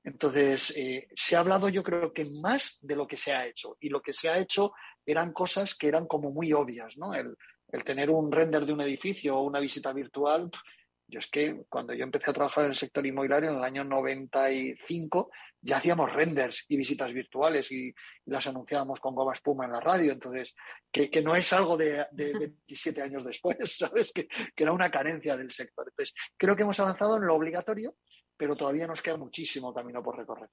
[0.05, 3.75] Entonces, eh, se ha hablado yo creo que más de lo que se ha hecho.
[3.79, 7.13] Y lo que se ha hecho eran cosas que eran como muy obvias, ¿no?
[7.13, 7.35] El,
[7.83, 10.49] tener un render de un edificio o una visita virtual.
[11.07, 13.83] Yo es que cuando yo empecé a trabajar en el sector inmobiliario en el año
[13.83, 17.93] 95, ya hacíamos renders y visitas virtuales y,
[18.27, 20.13] las anunciábamos con goma espuma en la radio.
[20.13, 20.55] Entonces,
[20.89, 24.11] que, no es algo de, 27 años después, ¿sabes?
[24.13, 25.87] Que, que, era una carencia del sector.
[25.89, 27.95] Entonces, creo que hemos avanzado en lo obligatorio
[28.37, 30.49] pero todavía nos queda muchísimo camino por recorrer.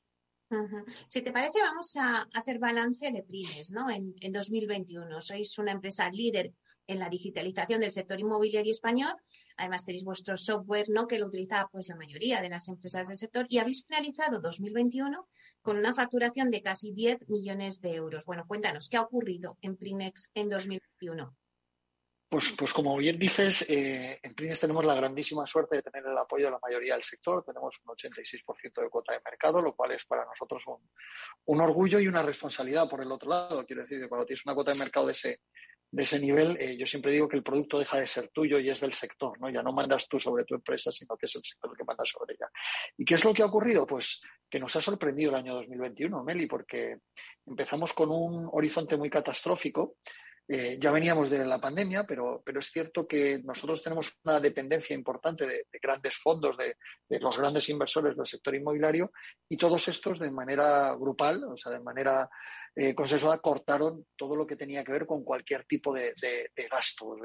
[1.07, 3.89] Si te parece, vamos a hacer balance de Primes ¿no?
[3.89, 5.21] en, en 2021.
[5.23, 6.53] Sois una empresa líder
[6.87, 9.15] en la digitalización del sector inmobiliario español.
[9.57, 11.07] Además, tenéis vuestro software ¿no?
[11.07, 15.27] que lo utiliza pues, la mayoría de las empresas del sector y habéis finalizado 2021
[15.63, 18.27] con una facturación de casi 10 millones de euros.
[18.27, 21.35] Bueno, cuéntanos, ¿qué ha ocurrido en Primex en 2021?
[22.33, 26.17] Pues, pues como bien dices, eh, en Prines tenemos la grandísima suerte de tener el
[26.17, 27.45] apoyo de la mayoría del sector.
[27.45, 30.63] Tenemos un 86% de cuota de mercado, lo cual es para nosotros
[31.45, 33.67] un, orgullo y una responsabilidad por el otro lado.
[33.67, 35.41] Quiero decir que cuando tienes una cuota de mercado de ese,
[35.91, 38.71] de ese nivel, eh, yo siempre digo que el producto deja de ser tuyo y
[38.71, 39.51] es del sector, ¿no?
[39.51, 42.05] Ya no mandas tú sobre tu empresa, sino que es el sector el que manda
[42.07, 42.49] sobre ella.
[42.97, 43.87] ¿Y qué es lo que ha ocurrido?
[43.87, 46.97] Pues que nos ha sorprendido el año 2021, Meli, porque
[47.45, 49.97] empezamos con un horizonte muy catastrófico
[50.49, 54.95] eh, ya veníamos de la pandemia, pero, pero es cierto que nosotros tenemos una dependencia
[54.95, 56.77] importante de, grandes fondos, de,
[57.09, 59.13] de, los grandes inversores del sector inmobiliario,
[59.49, 62.29] y todos estos de manera grupal, o sea, de manera
[62.75, 66.15] eh, consensuada, cortaron todo lo que tenía que ver con cualquier tipo de,
[66.71, 67.17] gasto.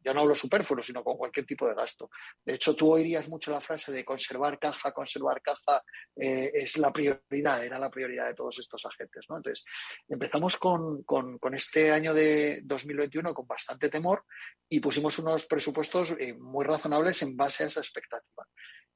[0.00, 2.10] ya no hablo superfluo, sino con cualquier tipo de gasto.
[2.44, 5.82] De hecho, tú oirías mucho la frase de conservar caja, conservar caja,
[6.16, 9.24] eh, es la prioridad, era la prioridad de todos estos agentes.
[9.28, 9.36] ¿no?
[9.36, 9.64] Entonces,
[10.08, 14.24] empezamos con, con, con este año de 2021 con bastante temor
[14.68, 18.44] y pusimos unos presupuestos eh, muy razonables en base a esa expectativa.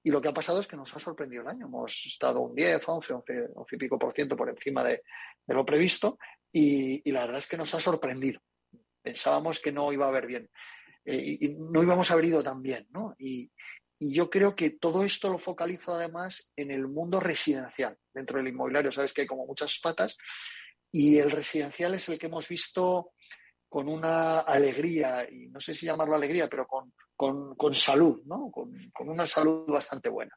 [0.03, 1.67] Y lo que ha pasado es que nos ha sorprendido el año.
[1.67, 5.03] Hemos estado un 10, 11, 11, 11 y pico por ciento por encima de,
[5.49, 6.19] lo previsto
[6.53, 8.41] y, la verdad es que nos ha sorprendido.
[9.03, 10.49] Pensábamos que no iba a haber bien.
[11.05, 13.15] eh, y no íbamos a haber ido tan bien, ¿no?
[13.19, 13.51] Y,
[14.03, 17.99] y yo creo que todo esto lo focalizo además en el mundo residencial.
[18.15, 20.17] Dentro del inmobiliario, sabes que hay como muchas patas.
[20.91, 23.13] Y el residencial es el que hemos visto
[23.71, 26.93] con una alegría, y no sé si llamarlo alegría, pero con,
[27.55, 28.51] con, salud, ¿no?
[28.51, 28.75] Con,
[29.09, 30.37] una salud bastante buena.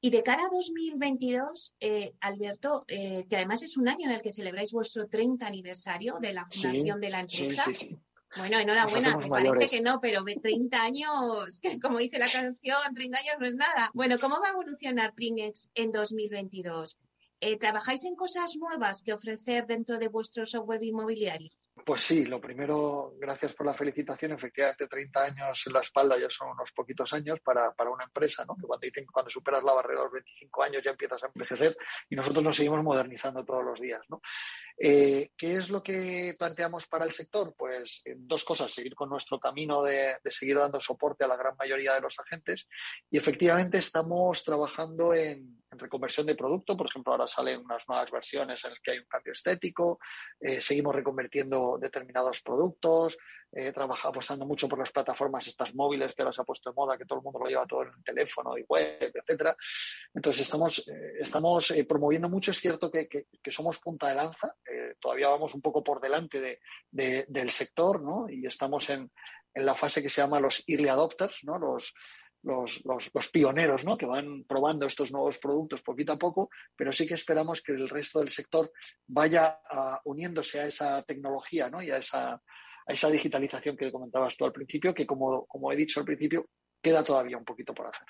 [0.00, 4.22] Y de cara a 2022, eh, Alberto, eh, que además es un año en el
[4.22, 7.64] que celebráis vuestro 30 aniversario de la fundación de la empresa.
[7.66, 7.98] Sí, sí,
[8.34, 13.34] bueno, enhorabuena, me parece que no, pero 30 años, como dice la canción, 30 años
[13.38, 13.90] no es nada.
[13.92, 16.98] Bueno, ¿cómo va a evolucionar Pringex en 2022?
[17.40, 21.50] Eh, ¿Trabajáis en cosas nuevas que ofrecer dentro de vuestro software inmobiliario?
[21.82, 24.32] Pues sí, lo primero, gracias por la felicitación.
[24.32, 28.44] Efectivamente, 30 años en la espalda ya son unos poquitos años para, para una empresa,
[28.44, 28.54] ¿no?
[28.54, 31.76] Que cuando dicen cuando superas la barrera de los 25 años ya empiezas a envejecer
[32.08, 34.20] y nosotros nos seguimos modernizando todos los días, ¿no?
[34.76, 37.54] Eh, ¿Qué es lo que planteamos para el sector?
[37.56, 41.56] Pues eh, dos cosas, seguir con nuestro camino de, seguir dando soporte a la gran
[41.56, 42.66] mayoría de los agentes
[43.10, 48.64] y efectivamente estamos trabajando en, reconversión de producto, por ejemplo, ahora salen unas nuevas versiones
[48.64, 49.98] en las que hay un cambio estético,
[50.40, 53.16] eh, seguimos reconvirtiendo determinados productos,
[53.56, 56.98] eh, apostando mucho por las plataformas estas móviles que ahora se ha puesto de moda,
[56.98, 59.56] que todo el mundo lo lleva todo en el teléfono y web, etcétera.
[60.12, 64.56] Entonces estamos, eh, estamos eh, promoviendo mucho, es cierto que, somos punta de lanza,
[64.98, 66.40] todavía vamos un poco por delante
[66.90, 68.28] de, del sector, ¿no?
[68.28, 69.10] Y estamos en,
[69.54, 71.58] en, la fase que se llama los early adopters, ¿no?
[71.58, 71.94] Los,
[72.44, 73.96] los, los, los, pioneros, ¿no?
[73.96, 77.88] Que van probando estos nuevos productos poquito a poco, pero sí que esperamos que el
[77.88, 78.70] resto del sector
[79.06, 81.82] vaya ah, uniéndose a esa tecnología, ¿no?
[81.82, 85.76] Y a esa, a esa digitalización que comentabas tú al principio, que como, como he
[85.76, 86.48] dicho al principio,
[86.82, 88.06] queda todavía un poquito por hacer.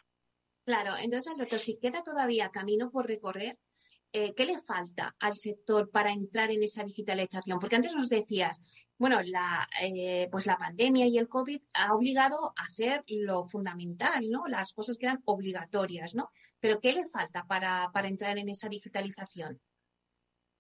[0.67, 3.59] Claro, entonces, Alberto, si queda todavía camino por recorrer,
[4.15, 7.59] eh, ¿qué le falta al sector para entrar en esa digitalización?
[7.59, 8.61] Porque antes nos decías,
[8.97, 14.31] bueno, la, eh, pues la pandemia y el COVID ha obligado a hacer lo fundamental,
[14.31, 14.47] ¿no?
[14.47, 16.31] Las cosas que eran obligatorias, ¿no?
[16.61, 19.61] Pero ¿qué le falta para, para entrar en esa digitalización?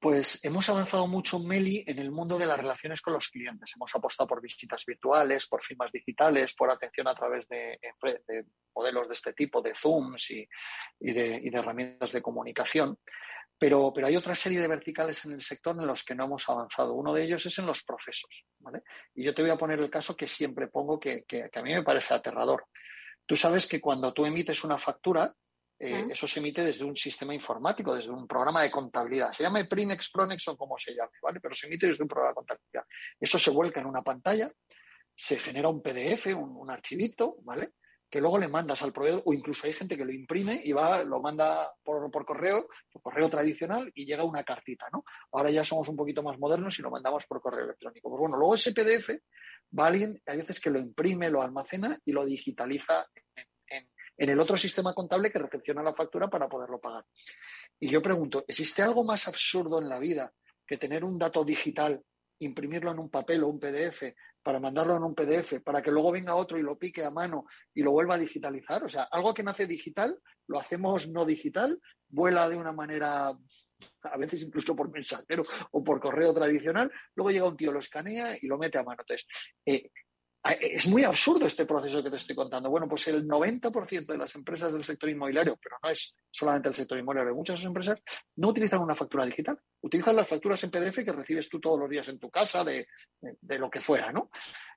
[0.04, 3.72] Pues hemos avanzado mucho, Meli, en el mundo de las relaciones con los clientes.
[3.74, 7.78] Hemos apostado por visitas virtuales, por firmas digitales, por atención a través de,
[8.74, 10.46] modelos de este tipo, de Zooms y,
[11.00, 12.98] de, herramientas de comunicación.
[13.58, 16.94] Pero, hay otra serie de verticales en el sector en los que no hemos avanzado.
[16.94, 18.44] Uno de ellos es en los procesos.
[19.14, 21.82] Y yo te voy a poner el caso que siempre pongo que a mí me
[21.82, 22.66] parece aterrador.
[23.26, 25.34] Tú sabes que cuando tú emites una factura,
[25.78, 29.32] eh, eso se emite desde un sistema informático, desde un programa de contabilidad.
[29.32, 31.40] Se llama Prinex, Pronex o como se llame, ¿vale?
[31.40, 32.84] Pero se emite desde un programa de contabilidad.
[33.18, 34.50] Eso se vuelca en una pantalla,
[35.14, 37.72] se genera un PDF, un, archivito, ¿vale?
[38.14, 41.02] Que luego le mandas al proveedor, o incluso hay gente que lo imprime y va,
[41.02, 45.04] lo manda por, por correo, por correo tradicional, y llega una cartita, ¿no?
[45.32, 48.08] Ahora ya somos un poquito más modernos y lo mandamos por correo electrónico.
[48.08, 49.10] Pues bueno, luego ese PDF
[49.76, 53.04] va alguien, hay veces que lo imprime, lo almacena y lo digitaliza
[54.16, 57.04] en el otro sistema contable que recepciona la factura para poderlo pagar.
[57.80, 60.32] Y yo pregunto, ¿existe algo más absurdo en la vida
[60.64, 62.00] que tener un dato digital,
[62.38, 64.04] imprimirlo en un papel o un PDF,
[64.44, 67.46] para mandarlo en un PDF, para que luego venga otro y lo pique a mano
[67.74, 68.84] y lo vuelva a digitalizar?
[68.84, 73.32] O sea, algo que nace digital, lo hacemos no digital, vuela de una manera
[74.02, 78.36] a veces incluso por mensajero o por correo tradicional, luego llega un tío, lo escanea
[78.40, 79.02] y lo mete a mano.
[79.02, 79.26] Entonces,
[79.66, 79.90] eh,
[80.52, 82.68] es muy absurdo este proceso que te estoy contando.
[82.68, 86.74] Bueno, pues el 90% de las empresas del sector inmobiliario, pero no es solamente el
[86.74, 87.98] sector inmobiliario, muchas empresas
[88.36, 89.58] no utilizan una factura digital.
[89.80, 92.86] Utilizan las facturas en PDF que recibes tú todos los días en tu casa, de,
[93.58, 94.30] lo que fuera, ¿no?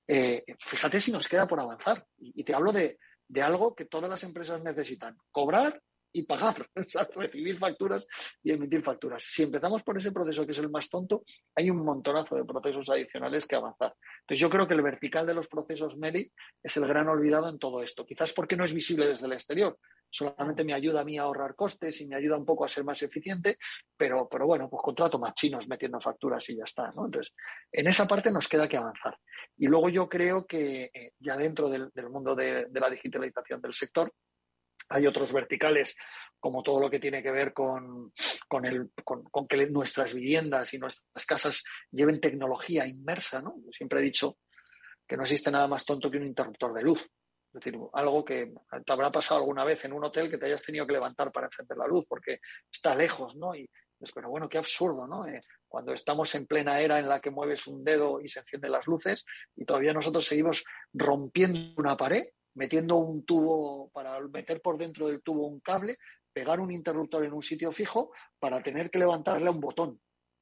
[0.07, 2.05] Eh, fíjate si nos queda por avanzar.
[2.17, 5.17] Y, te hablo de, de algo que todas las empresas necesitan.
[5.31, 6.67] Cobrar y pagar,
[7.15, 8.07] recibir facturas
[8.43, 9.23] y emitir facturas.
[9.27, 11.23] Si empezamos por ese proceso que es el más tonto,
[11.55, 13.93] hay un montonazo de procesos adicionales que avanzar.
[14.21, 16.31] Entonces yo creo que el vertical de los procesos Meli
[16.63, 18.05] es el gran olvidado en todo esto.
[18.05, 19.77] Quizás porque no es visible desde el exterior.
[20.09, 22.85] Solamente me ayuda a mí a ahorrar costes y me ayuda un poco a ser
[22.85, 23.57] más eficiente,
[23.95, 26.87] pero, pero bueno, pues contrato más chinos metiendo facturas y ya está.
[26.87, 27.33] Entonces,
[27.71, 29.17] en esa parte nos queda que avanzar.
[29.57, 34.13] Y luego yo creo que eh, ya dentro del, mundo de la digitalización del sector,
[34.89, 35.95] hay otros verticales,
[36.39, 38.13] como todo lo que tiene que ver con,
[38.47, 43.41] con, que nuestras viviendas y nuestras casas lleven tecnología inmersa.
[43.41, 43.55] ¿no?
[43.57, 44.37] Yo siempre he dicho
[45.07, 47.01] que no existe nada más tonto que un interruptor de luz.
[47.01, 48.53] Es decir, algo que
[48.85, 51.47] te habrá pasado alguna vez en un hotel que te hayas tenido que levantar para
[51.47, 52.39] encender la luz porque
[52.71, 53.55] está lejos, ¿no?
[53.55, 53.67] Y
[53.99, 55.27] es pero bueno, qué absurdo, ¿no?
[55.27, 58.71] Eh, cuando estamos en plena era en la que mueves un dedo y se encienden
[58.71, 62.25] las luces y todavía nosotros seguimos rompiendo una pared
[62.57, 65.97] metiendo un tubo para meter por dentro del tubo un cable,
[66.33, 70.01] pegar un interruptor en un sitio fijo para tener que levantarle a un botón.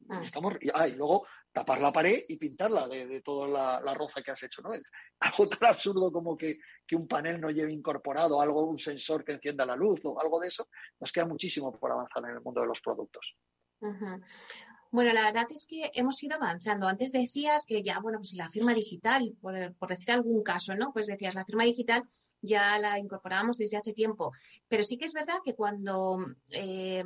[0.10, 0.22] Ah.
[0.24, 4.44] Estamos, ah, y luego tapar la pared y pintarla de, toda la, roza que has
[4.44, 4.72] hecho, ¿no?
[5.20, 6.58] algo tan absurdo como que,
[6.94, 10.48] un panel no lleve incorporado algo, un sensor que encienda la luz o algo de
[10.48, 10.68] eso,
[11.00, 13.36] nos queda muchísimo por avanzar en el mundo de los productos.
[14.92, 16.88] Bueno, la verdad es que hemos ido avanzando.
[16.88, 20.94] Antes decías que ya, bueno, pues la firma digital, por, decir algún caso, ¿no?
[20.94, 22.04] Pues decías, la firma digital
[22.42, 24.32] ya la incorporábamos desde hace tiempo.
[24.68, 26.20] Pero sí que es verdad que cuando
[26.50, 27.04] eh,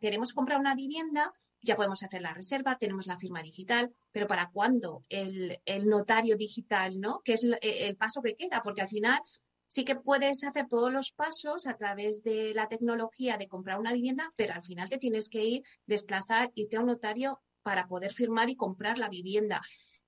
[0.00, 4.50] queremos comprar una vivienda, ya podemos hacer la reserva, tenemos la firma digital, pero ¿para
[4.50, 7.20] cuándo el, notario digital, ¿no?
[7.24, 9.20] Que es el, paso que queda, porque al final
[9.68, 13.92] sí que puedes hacer todos los pasos a través de la tecnología de comprar una
[13.92, 18.12] vivienda, pero al final te tienes que ir, desplazar, irte a un notario para poder
[18.12, 19.62] firmar y comprar la vivienda.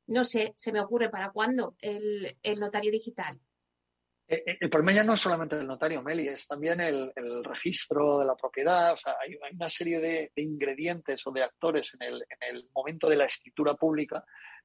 [0.06, 3.40] No sé, se me ocurre para cuándo el notario digital.
[4.30, 8.20] Eh, eh, el problema ya no es solamente el notario, Meli, es también el, registro
[8.20, 8.92] de la propiedad.
[8.92, 13.16] O sea, hay, una serie de, ingredientes o de actores el, en el momento de
[13.16, 14.24] la escritura pública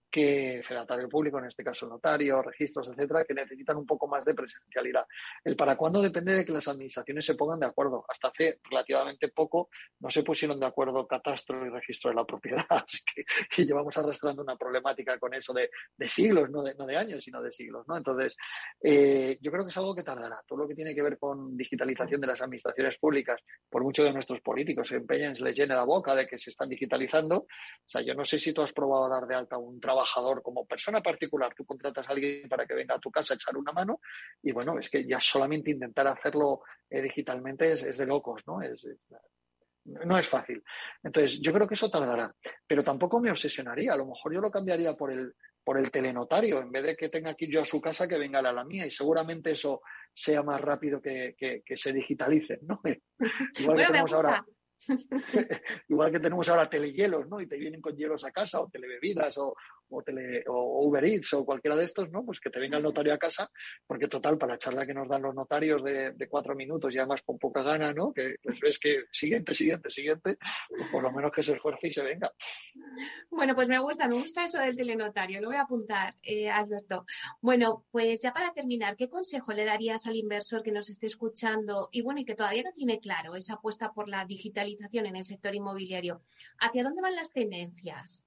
[0.10, 4.34] que fedatario público, en este caso notario, registros, etcétera, que necesitan un poco más de
[4.34, 5.06] presencialidad.
[5.43, 8.06] El para cuándo depende de que las administraciones se pongan de acuerdo.
[8.08, 12.66] Hasta hace relativamente poco no se pusieron de acuerdo catastro y registro de la propiedad,
[12.70, 15.70] así que llevamos arrastrando una problemática con eso de,
[16.08, 17.86] siglos, no de, no de, años, sino de siglos.
[17.88, 17.97] ¿no?
[17.97, 18.38] Entonces,
[18.82, 20.41] eh, yo creo que es algo que tardará.
[20.47, 24.14] Todo lo que tiene que ver con digitalización de las administraciones públicas, por mucho de
[24.14, 27.38] nuestros políticos se empeñen, se les llene la boca de que se están digitalizando.
[27.39, 30.41] O sea, yo no sé si tú has probado dar de alta un trabajo trabajador,
[30.41, 33.56] como persona particular, tú contratas a alguien para que venga a tu casa a echar
[33.56, 34.02] una mano
[34.41, 38.62] y bueno, es que ya solamente intentar hacerlo eh, digitalmente es, de locos, ¿no?
[38.62, 38.86] Es,
[39.86, 40.64] no es fácil.
[41.04, 42.34] Entonces, yo creo que eso tardará,
[42.68, 43.93] pero tampoco me obsesionaría.
[43.93, 45.34] A lo mejor yo lo cambiaría por el,
[45.64, 48.18] por el telenotario, en vez de que tenga que ir yo a su casa, que
[48.18, 49.82] venga a la mía, y seguramente eso
[50.14, 52.82] sea más rápido que, que, se digitalicen, ¿no?
[53.60, 54.46] Igual que tenemos ahora
[55.88, 57.39] Igual que tenemos ahora telehielos, ¿no?
[57.41, 59.56] Y te vienen con hielos a casa, o telebebidas, o,
[59.90, 60.04] o,
[60.48, 62.26] o Uber Eats, o cualquiera de estos, ¿no?
[62.26, 63.50] Pues que te venga el notario a casa,
[63.86, 67.22] porque total, para la charla que nos dan los notarios de, cuatro minutos y además
[67.24, 68.12] con poca gana, ¿no?
[68.12, 70.38] Que pues ves que siguiente, siguiente, siguiente,
[70.70, 72.32] pues por lo menos que se esfuerce y se venga.
[73.30, 77.06] Bueno, pues me gusta, me gusta eso del telenotario, lo voy a apuntar, eh, Alberto.
[77.42, 81.90] Bueno, pues ya para terminar, ¿qué consejo le darías al inversor que nos esté escuchando
[81.92, 84.96] y bueno, y que todavía no tiene claro esa apuesta por la digitalización?
[85.04, 86.22] en el sector inmobiliario.
[86.60, 88.24] ¿Hacia dónde van las tendencias?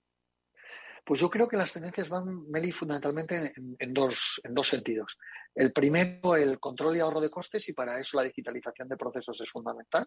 [1.05, 5.16] Pues yo creo que las tendencias van, Meli, fundamentalmente en, dos, en dos sentidos.
[5.55, 9.40] El primero, el control y ahorro de costes, y para eso la digitalización de procesos
[9.40, 10.07] es fundamental.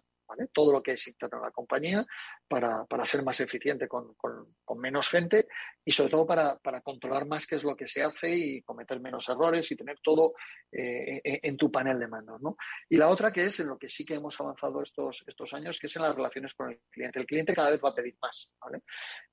[0.54, 2.06] Todo lo que es interno en la compañía
[2.48, 4.16] para, ser más eficiente con,
[4.78, 5.48] menos gente
[5.84, 9.28] y sobre todo para, controlar más qué es lo que se hace y cometer menos
[9.28, 10.34] errores y tener todo
[10.72, 12.42] eh, en, tu panel de mandos.
[12.90, 15.80] Y la otra que es en lo que sí que hemos avanzado estos, estos años,
[15.80, 17.20] que es en las relaciones con el cliente.
[17.20, 18.50] El cliente cada vez va a pedir más.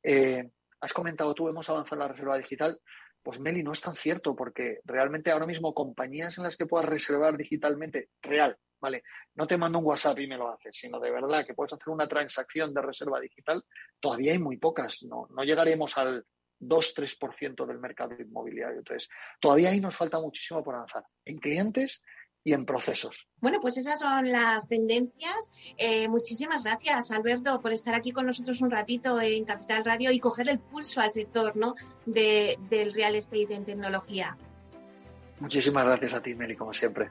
[0.03, 0.51] Eh,
[0.81, 2.81] has comentado tú, hemos avanzado en la reserva digital.
[3.23, 6.89] Pues Meli, no es tan cierto porque realmente ahora mismo compañías en las que puedas
[6.89, 9.03] reservar digitalmente, real, ¿vale?
[9.35, 11.89] No te mando un WhatsApp y me lo haces, sino de verdad que puedes hacer
[11.89, 13.65] una transacción de reserva digital,
[14.01, 16.25] todavía hay muy pocas, no, no llegaremos al
[16.61, 18.79] 2-3% del mercado inmobiliario.
[18.79, 19.09] Entonces,
[19.41, 22.03] todavía ahí nos falta muchísimo por avanzar en clientes
[22.49, 23.29] y en procesos.
[23.43, 25.53] Bueno, pues esas son las tendencias.
[25.77, 30.19] Eh, muchísimas gracias, Alberto, por estar aquí con nosotros un ratito en Capital Radio y
[30.19, 31.75] coger el pulso al sector ¿no?
[32.07, 34.39] de, del real estate en tecnología.
[35.41, 37.11] Muchísimas gracias a ti, Meli, como siempre.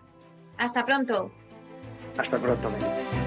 [0.58, 1.32] Hasta pronto.
[2.18, 3.27] Hasta pronto, Meli.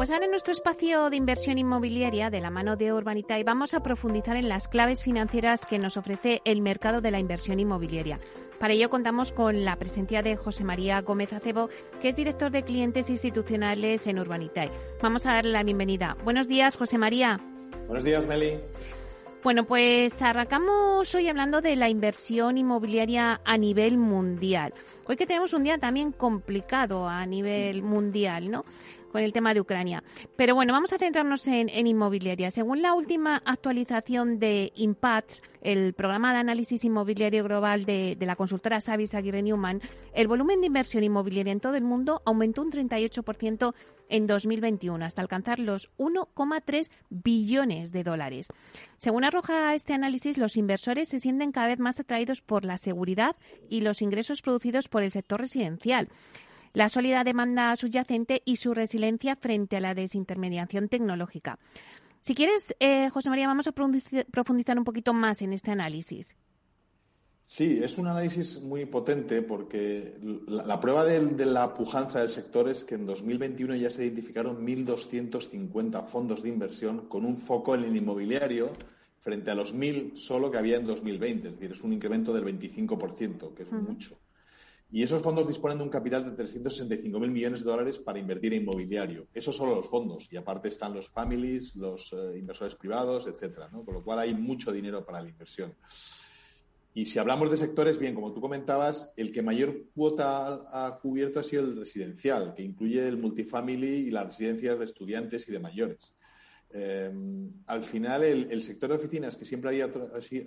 [0.00, 3.82] Pues ahora en nuestro espacio de inversión inmobiliaria de la mano de Urbanitae vamos a
[3.82, 8.18] profundizar en las claves financieras que nos ofrece el mercado de la inversión inmobiliaria.
[8.58, 11.68] Para ello contamos con la presencia de José María Gómez Acebo,
[12.00, 14.70] que es director de clientes institucionales en Urbanitae.
[15.02, 16.16] Vamos a darle la bienvenida.
[16.24, 17.38] Buenos días, José María.
[17.86, 18.58] Buenos días, Meli.
[19.42, 24.72] Bueno, pues arrancamos hoy hablando de la inversión inmobiliaria a nivel mundial.
[25.06, 28.64] Hoy que tenemos un día también complicado a nivel mundial, ¿no?
[29.10, 30.02] Con el tema de Ucrania.
[30.36, 32.50] Pero bueno, vamos a centrarnos en, inmobiliaria.
[32.50, 38.80] Según la última actualización de Impact, el programa de análisis inmobiliario global de, la consultora
[38.80, 39.80] Savis Aguirre Newman,
[40.14, 43.74] el volumen de inversión inmobiliaria en todo el mundo aumentó un 38%
[44.08, 48.48] en 2021 hasta alcanzar los 1,3 billones de dólares.
[48.98, 53.36] Según arroja este análisis, los inversores se sienten cada vez más atraídos por la seguridad
[53.68, 56.08] y los ingresos producidos por el sector residencial
[56.72, 61.58] la sólida demanda subyacente y su resiliencia frente a la desintermediación tecnológica.
[62.20, 66.36] Si quieres, eh, José María, vamos a profundizar un poquito más en este análisis.
[67.46, 70.14] Sí, es un análisis muy potente porque
[70.46, 76.06] la, prueba de, la pujanza del sector es que en 2021 ya se identificaron 1.250
[76.06, 78.70] fondos de inversión con un foco en el inmobiliario
[79.18, 81.48] frente a los 1.000 solo que había en 2020.
[81.48, 84.16] Es decir, es un incremento del 25%, que es mucho.
[84.92, 88.62] Y esos fondos disponen de un capital de 365.000 millones de dólares para invertir en
[88.62, 89.28] inmobiliario.
[89.32, 90.26] Esos son los fondos.
[90.32, 93.68] Y aparte están los families, los eh, inversores privados, etcétera.
[93.70, 95.74] Con lo cual hay mucho dinero para la inversión.
[96.92, 101.38] Y si hablamos de sectores, bien, como tú comentabas, el que mayor cuota ha cubierto
[101.38, 105.60] ha sido el residencial, que incluye el multifamily y las residencias de estudiantes y de
[105.60, 106.16] mayores.
[106.72, 107.12] Eh,
[107.66, 109.88] al final, el, sector de oficinas, que siempre había,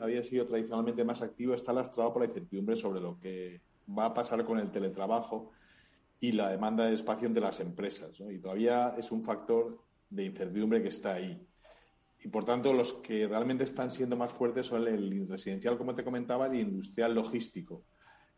[0.02, 4.14] había sido tradicionalmente más activo, está lastrado por la incertidumbre sobre lo que va a
[4.14, 5.52] pasar con el teletrabajo
[6.20, 8.20] y la demanda de espacio de las empresas.
[8.20, 11.46] Y todavía es un factor de incertidumbre que está ahí.
[12.24, 16.04] Y por tanto, los que realmente están siendo más fuertes son el residencial, como te
[16.04, 17.84] comentaba, y el industrial logístico.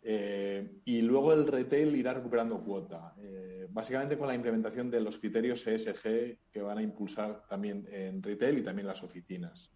[0.01, 5.17] Eh, y luego el retail irá recuperando cuota, eh, básicamente con la implementación de los
[5.17, 9.71] criterios ESG que van a impulsar también en retail y también las oficinas.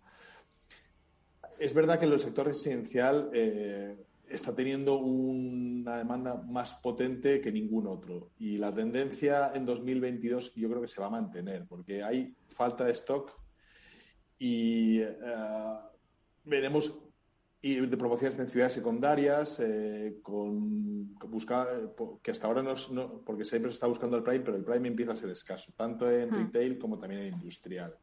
[1.57, 3.97] Es verdad que en el sector residencial eh,
[4.30, 8.32] está teniendo una demanda más potente que ningún otro.
[8.38, 12.86] Y la tendencia en 2022 yo creo que se va a mantener, porque hay falta
[12.86, 13.34] de stock
[14.38, 15.17] y eh,
[16.43, 16.93] veremos
[17.61, 23.69] y de promociones en ciudades secundarias eh, con, buscar que hasta ahora no, porque siempre
[23.69, 26.80] se está buscando el prime pero el prime empieza a ser escaso tanto en retail
[26.80, 27.97] como también en industrial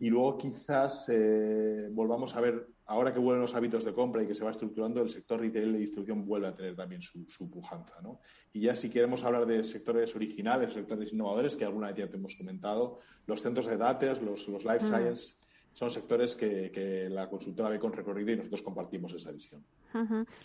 [0.00, 4.26] y luego quizás eh, volvamos a ver ahora que vuelven los hábitos de compra y
[4.26, 7.94] que se va estructurando, el sector retail de distribución vuelve a tener también su, pujanza.
[8.52, 12.16] Y ya si queremos hablar de sectores originales, sectores innovadores, que alguna vez ya te
[12.16, 14.88] hemos comentado, los centros de datos, los, los life mm.
[14.88, 15.36] science,
[15.72, 19.64] son sectores que, la consultora ve con recorrido y nosotros compartimos esa visión.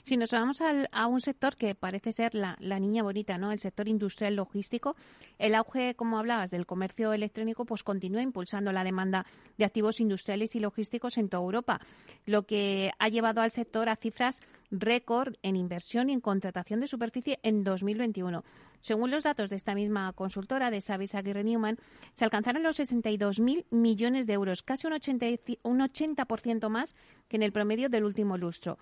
[0.03, 3.51] Si nos vamos a un sector que parece ser la, niña bonita, ¿no?
[3.51, 4.95] El sector industrial logístico,
[5.37, 9.25] el auge, como hablabas, del comercio electrónico, pues continúa impulsando la demanda
[9.57, 11.79] de activos industriales y logísticos en toda Europa,
[12.25, 14.41] lo que ha llevado al sector a cifras
[14.71, 18.43] récord en inversión y en contratación de superficie en 2021.
[18.81, 21.77] Según los datos de esta misma consultora de Savis Aguirre Newman,
[22.13, 26.95] se alcanzaron los 62.000 millones de euros, casi un 80%, un 80 más
[27.27, 28.77] que en el promedio del último lustro.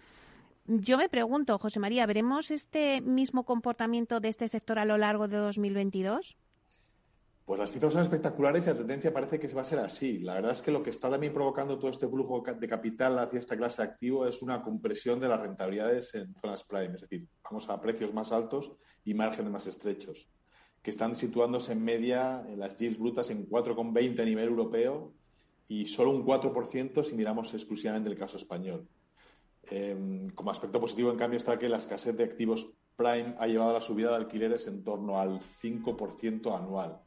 [0.66, 5.28] Yo me pregunto, José María, ¿veremos este mismo comportamiento de este sector a lo largo
[5.28, 6.38] de 2022?
[7.44, 10.20] Pues las cifras son espectaculares y la tendencia parece que va a ser así.
[10.20, 13.40] La verdad es que lo que está también provocando todo este flujo de capital hacia
[13.40, 17.28] esta clase de activo es una compresión de las rentabilidades en zonas prime, es decir,
[17.44, 18.72] vamos a precios más altos
[19.04, 20.30] y márgenes más estrechos,
[20.82, 25.14] que están situándose en media en las yields brutas en 4,20 a nivel europeo
[25.68, 28.88] y solo un 4% si miramos exclusivamente el caso español.
[29.70, 33.72] Em, como aspecto positivo, en cambio, está que la escasez de activos prime ha llevado
[33.72, 37.02] a la subida de alquileres en torno al 5% anual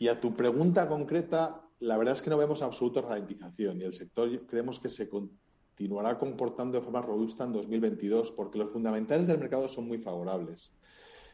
[0.00, 3.92] y a tu pregunta concreta, la verdad es que no vemos absoluta ralentización y el
[3.92, 9.38] sector creemos que se continuará comportando de forma robusta en 2022 porque los fundamentales del
[9.38, 10.72] mercado son muy favorables.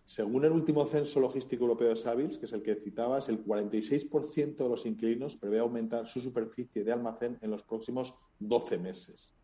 [0.04, 4.56] Según el último censo logístico europeo de Savills, que es el que citabas, el 46%
[4.56, 9.35] de los inquilinos prevé aumentar su superficie de almacén en los próximos 12 meses.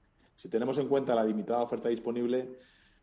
[0.43, 2.59] Si tenemos en cuenta la limitada oferta disponible,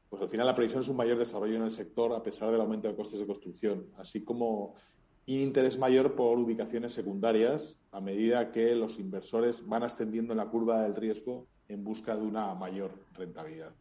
[0.09, 2.59] pues al final la previsión es un mayor desarrollo en el sector a pesar del
[2.59, 4.75] aumento de costes de construcción, así como
[5.25, 10.81] interés mayor por ubicaciones secundarias a medida que los inversores van ascendiendo en la curva
[10.81, 13.71] del riesgo en busca de una mayor rentabilidad.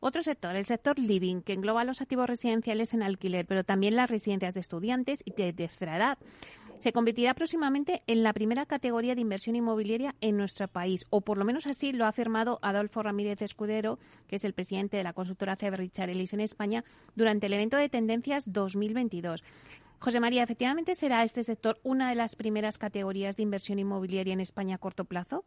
[0.00, 4.10] Otro sector, el sector living, que engloba los activos residenciales en alquiler, pero también las
[4.10, 6.18] residencias de estudiantes y de tercera.
[6.80, 11.38] Se convertirá próximamente en la primera categoría de inversión inmobiliaria en nuestro país, o por
[11.38, 15.12] lo menos así lo ha afirmado Adolfo Ramírez Escudero, que es el presidente de la
[15.12, 19.42] consultora CB Richard en España, durante el evento de Tendencias 2022.
[19.98, 24.40] José María, ¿efectivamente será este sector una de las primeras categorías de inversión inmobiliaria en
[24.40, 25.44] España a corto plazo?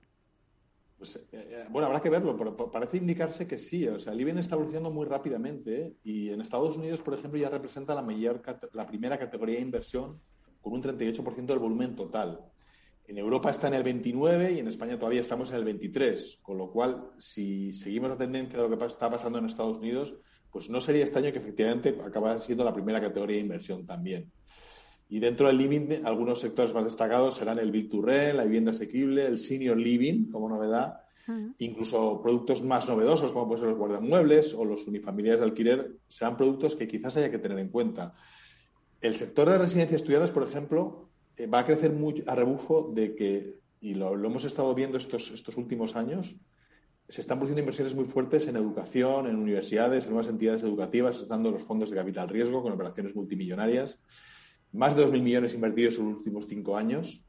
[0.98, 3.88] Pues, eh, eh, bueno, habrá que verlo, pero parece indicarse que sí.
[3.88, 5.96] O sea, el IBM está evolucionando muy rápidamente ¿eh?
[6.04, 8.42] y en Estados Unidos, por ejemplo, ya representa la, mayor,
[8.74, 10.20] la primera categoría de inversión
[10.62, 12.39] con un 38% del volumen total.
[13.07, 16.57] En Europa está en el 29 y en España todavía estamos en el 23, con
[16.57, 20.16] lo cual, si seguimos la tendencia de lo que está pasando en Estados Unidos,
[20.51, 24.32] pues no sería extraño que efectivamente acabara siendo la primera categoría de inversión también.
[25.10, 28.72] Y dentro del living, algunos sectores más destacados serán el Build to Rent, la vivienda
[28.72, 30.99] asequible, el Senior Living como novedad,
[31.57, 36.38] incluso productos más novedosos como pueden ser los guardamuebles o los unifamiliares de alquiler, serán
[36.38, 38.14] productos que quizás haya que tener en cuenta.
[39.02, 42.91] El sector de residencia de estudiantes, por ejemplo, eh, va a crecer mucho a rebufo
[42.93, 46.36] de que, y lo, hemos estado viendo estos, estos últimos años,
[47.08, 51.52] se están produciendo inversiones muy fuertes en educación, en universidades, en nuevas entidades educativas, estando
[51.52, 53.97] los fondos de capital riesgo con operaciones multimillonarias
[54.72, 57.24] más de 2.000 millones invertidos en los últimos cinco años.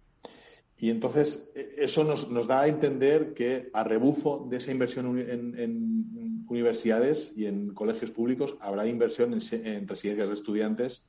[0.76, 5.18] Y entonces e, eso nos, nos, da a entender que a rebufo de esa inversión
[5.18, 11.04] en, universidades y en colegios públicos habrá inversión en, residencias de estudiantes,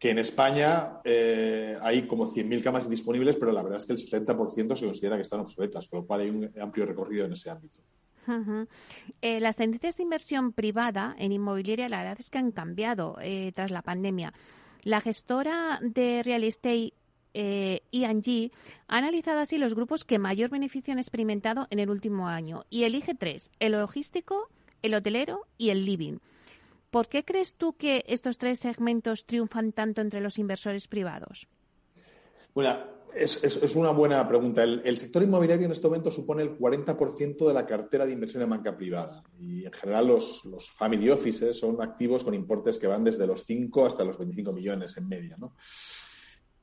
[0.00, 3.98] que en España eh, hay como 100.000 camas disponibles, pero la verdad es que el
[3.98, 7.50] 70% se considera que están obsoletas, con lo cual hay un amplio recorrido en ese
[7.50, 7.80] ámbito.
[9.20, 13.52] Eh, las tendencias de inversión privada en inmobiliaria, la verdad es que han cambiado eh,
[13.54, 14.32] tras la pandemia.
[14.82, 16.94] La gestora de real estate
[17.34, 18.52] eh, ING
[18.88, 22.84] ha analizado así los grupos que mayor beneficio han experimentado en el último año y
[22.84, 24.48] elige tres, el logístico,
[24.80, 26.18] el hotelero y el living.
[26.90, 31.48] ¿Por qué crees tú que estos tres segmentos triunfan tanto entre los inversores privados?
[32.52, 32.78] Bueno,
[33.14, 34.62] es, una buena pregunta.
[34.64, 38.50] El, sector inmobiliario en este momento supone el 40% de la cartera de inversión en
[38.50, 39.22] banca privada.
[39.38, 40.42] Y en general los,
[40.76, 44.96] family offices son activos con importes que van desde los 5 hasta los 25 millones
[44.96, 45.36] en media.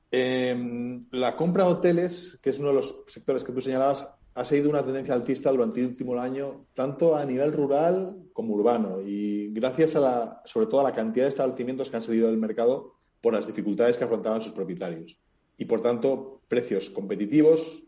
[0.10, 4.08] Em, la compra de hoteles, que es uno de los sectores que tú señalabas,
[4.38, 9.02] ha seguido una tendencia altista durante el último año, tanto a nivel rural como urbano.
[9.02, 12.38] Y gracias a la, sobre todo a la cantidad de establecimientos que han salido del
[12.38, 15.20] mercado por las dificultades que afrontaban sus propietarios
[15.58, 17.84] y, por tanto, precios competitivos,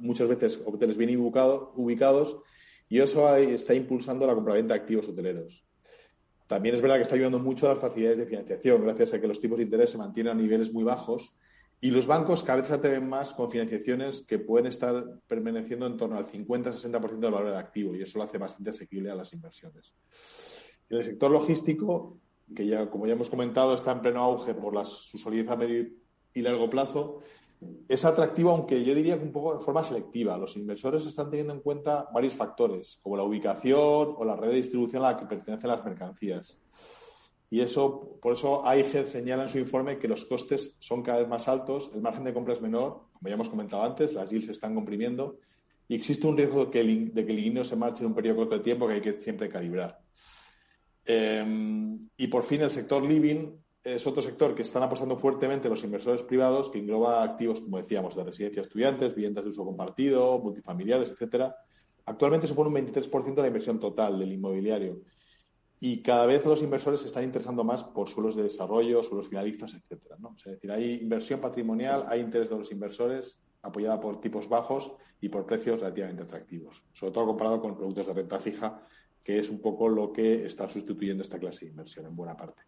[0.00, 2.40] muchas veces hoteles bien ubicados,
[2.88, 5.64] y eso está impulsando la compraventa de activos hoteleros.
[6.48, 9.28] También es verdad que está ayudando mucho a las facilidades de financiación, gracias a que
[9.28, 11.36] los tipos de interés se mantienen a niveles muy bajos
[11.80, 16.16] y los bancos cada vez se más con financiaciones que pueden estar permaneciendo en torno
[16.16, 19.92] al 50-60% del valor del activo y eso lo hace bastante asequible a las inversiones.
[20.88, 22.18] En el sector logístico,
[22.54, 25.86] que ya, como ya hemos comentado, está en pleno auge por su solidez a medio
[26.32, 27.20] y largo plazo,
[27.88, 30.36] es atractivo, aunque yo diría que un poco de forma selectiva.
[30.36, 34.56] Los inversores están teniendo en cuenta varios factores, como la ubicación o la red de
[34.56, 36.58] distribución a la que pertenecen las mercancías.
[37.48, 41.28] Y eso, por eso AIG señala en su informe que los costes son cada vez
[41.28, 44.46] más altos, el margen de compra es menor, como ya hemos comentado antes, las yields
[44.46, 45.38] se están comprimiendo
[45.88, 48.64] y existe un riesgo de que el, de se marche en un periodo corto de
[48.64, 49.98] tiempo que hay que siempre calibrar.
[51.04, 53.52] Eh, y por fin, el sector living
[53.84, 58.16] es otro sector que están apostando fuertemente los inversores privados, que engloba activos, como decíamos,
[58.16, 61.54] de residencia de estudiantes, viviendas de uso compartido, multifamiliares, etcétera.
[62.04, 65.02] Actualmente supone un 23% de la inversión total del inmobiliario.
[65.80, 69.74] Y cada vez los inversores se están interesando más por suelos de desarrollo, suelos finalistas,
[69.74, 70.16] etcétera.
[70.18, 70.34] ¿no?
[70.36, 75.28] es decir, hay inversión patrimonial, hay interés de los inversores apoyada por tipos bajos y
[75.28, 78.86] por precios relativamente atractivos, sobre todo comparado con productos de renta fija,
[79.22, 82.62] que es un poco lo que está sustituyendo esta clase de inversión en buena parte.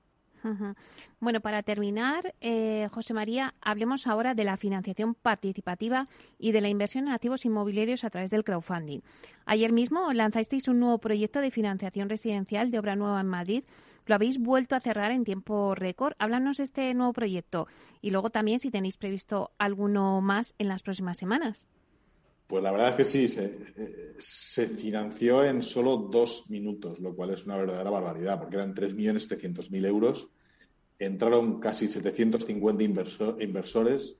[1.20, 6.08] Bueno, para terminar, eh, José María, hablemos ahora de la financiación participativa
[6.38, 9.00] y de la inversión en activos inmobiliarios a través del crowdfunding.
[9.46, 13.64] Ayer mismo lanzasteis un nuevo proyecto de financiación residencial de obra nueva en Madrid.
[14.06, 16.14] Lo habéis vuelto a cerrar en tiempo récord.
[16.18, 17.66] Háblanos de este nuevo proyecto
[18.00, 21.68] y luego también si tenéis previsto alguno más en las próximas semanas.
[22.48, 23.52] Pues la verdad es que sí, se,
[24.18, 29.86] se, financió en solo dos minutos, lo cual es una verdadera barbaridad, porque eran 3.700.000
[29.86, 30.30] euros,
[30.98, 32.82] entraron casi 750
[33.42, 34.16] inversores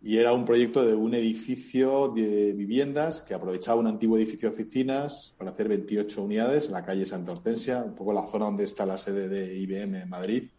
[0.00, 4.54] y era un proyecto de un edificio de viviendas que aprovechaba un antiguo edificio de
[4.54, 8.62] oficinas para hacer 28 unidades en la calle Santa Hortensia, un poco la zona donde
[8.62, 10.50] está la sede de IBM en Madrid.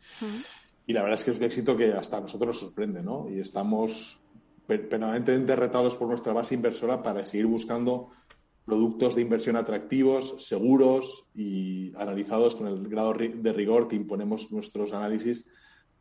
[0.86, 3.30] Y la verdad es que es un éxito que hasta a nosotros nos sorprende, ¿no?
[3.30, 4.20] Y estamos
[4.68, 8.10] permanentemente retados por nuestra base inversora para seguir buscando
[8.66, 14.92] productos de inversión atractivos, seguros y analizados con el grado de rigor que imponemos nuestros
[14.92, 15.46] análisis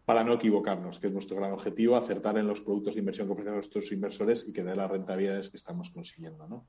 [0.05, 3.33] para no equivocarnos, que es nuestro gran objetivo, acertar en los productos de inversión que
[3.35, 6.49] ofrecen nuestros inversores y que dé las rentabilidades que estamos consiguiendo.
[6.49, 6.67] ¿no?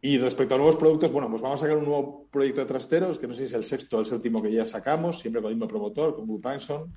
[0.00, 3.18] Y respecto a nuevos productos, bueno, pues vamos a sacar un nuevo proyecto de trasteros,
[3.18, 5.50] que no sé si es el sexto o el séptimo que ya sacamos, siempre con
[5.50, 6.92] el mismo promotor, con Blue Panson.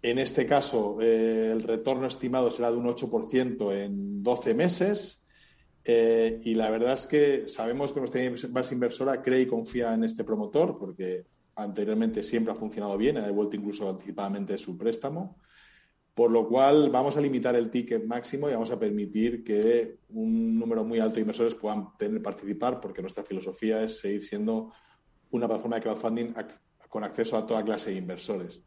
[0.00, 5.18] En este caso, eh, el retorno estimado será de un 8% en 12 meses
[5.90, 10.22] Eh, y la verdad es que sabemos que nuestra inversora cree y confía en este
[10.22, 11.24] promotor porque
[11.54, 15.38] anteriormente siempre ha funcionado bien, ha devuelto incluso anticipadamente su préstamo.
[16.14, 20.58] Por lo cual vamos a limitar el ticket máximo y vamos a permitir que un
[20.58, 24.72] número muy alto de inversores puedan tener, participar porque nuestra filosofía es seguir siendo
[25.30, 26.34] una plataforma de crowdfunding
[26.88, 28.62] con acceso a toda clase de inversores.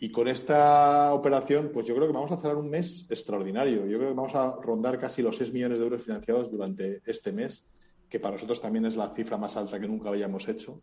[0.00, 3.86] Y con esta operación, pues yo creo que vamos a cerrar un mes extraordinario.
[3.86, 7.32] Yo creo que vamos a rondar casi los 6 millones de euros financiados durante este
[7.32, 7.64] mes,
[8.08, 10.82] que para nosotros también es la cifra más alta que nunca habíamos hecho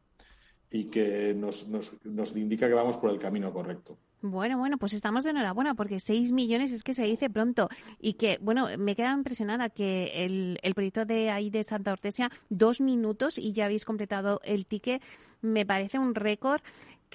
[0.69, 3.97] y que nos, nos, nos indica que vamos por el camino correcto.
[4.21, 8.13] Bueno, bueno, pues estamos de enhorabuena porque 6 millones es que se dice pronto y
[8.13, 12.81] que, bueno, me queda impresionada que el, el proyecto de ahí de Santa Ortesia, dos
[12.81, 15.01] minutos y ya habéis completado el ticket,
[15.41, 16.61] me parece un récord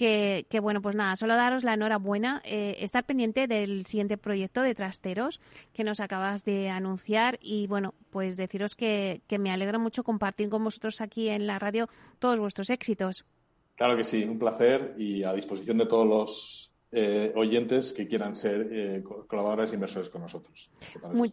[0.01, 4.63] que, que, bueno, pues nada, solo daros la enhorabuena, eh, estar pendiente del siguiente proyecto
[4.63, 5.43] de Trasteros
[5.75, 10.49] que nos acabas de anunciar y bueno, pues deciros que, que me alegra mucho compartir
[10.49, 11.87] con vosotros aquí en la radio
[12.19, 13.27] todos vuestros éxitos.
[13.75, 18.37] Claro que sí, un placer y a disposición de todos los eh, oyentes que quieran
[18.37, 20.71] ser eh, colaboradores e inversores con nosotros.
[21.13, 21.31] Muy,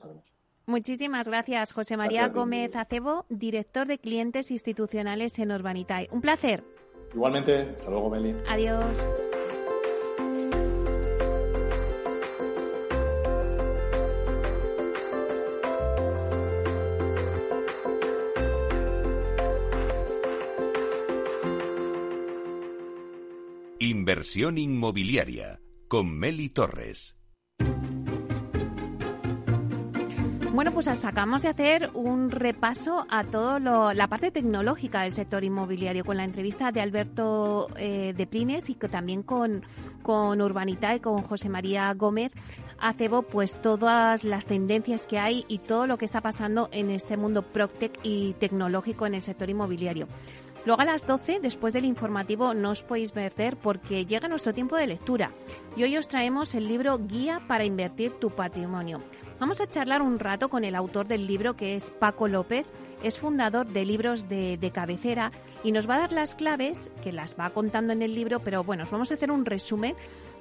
[0.65, 6.09] muchísimas gracias, José María Gracias, Gómez Acebo, director de clientes institucionales en Urbanitae.
[6.11, 6.65] Un placer.
[7.13, 8.35] Igualmente, hasta luego, Meli.
[8.47, 9.03] Adiós.
[23.79, 27.16] Inversión inmobiliaria con Meli Torres.
[30.57, 33.59] Bueno, pues acabamos de hacer un repaso a toda
[33.93, 38.73] la parte tecnológica del sector inmobiliario con la entrevista de Alberto eh, de Prines y
[38.73, 39.63] que también con,
[40.01, 42.33] con Urbanita y con José María Gómez
[42.79, 47.17] Acebo, pues todas las tendencias que hay y todo lo que está pasando en este
[47.17, 50.07] mundo Proctec y tecnológico en el sector inmobiliario.
[50.67, 54.75] Luego a las 12, después del informativo, no os podéis perder porque llega nuestro tiempo
[54.75, 55.31] de lectura.
[55.77, 59.01] Y hoy os traemos el libro Guía para invertir tu patrimonio.
[59.39, 62.65] Vamos a charlar un rato con el autor del libro, que es Paco López,
[63.01, 65.31] es fundador de libros de, de, cabecera
[65.63, 68.65] y nos va a dar las claves, que las va contando en el libro, pero
[68.65, 69.95] bueno, os vamos a hacer un resumen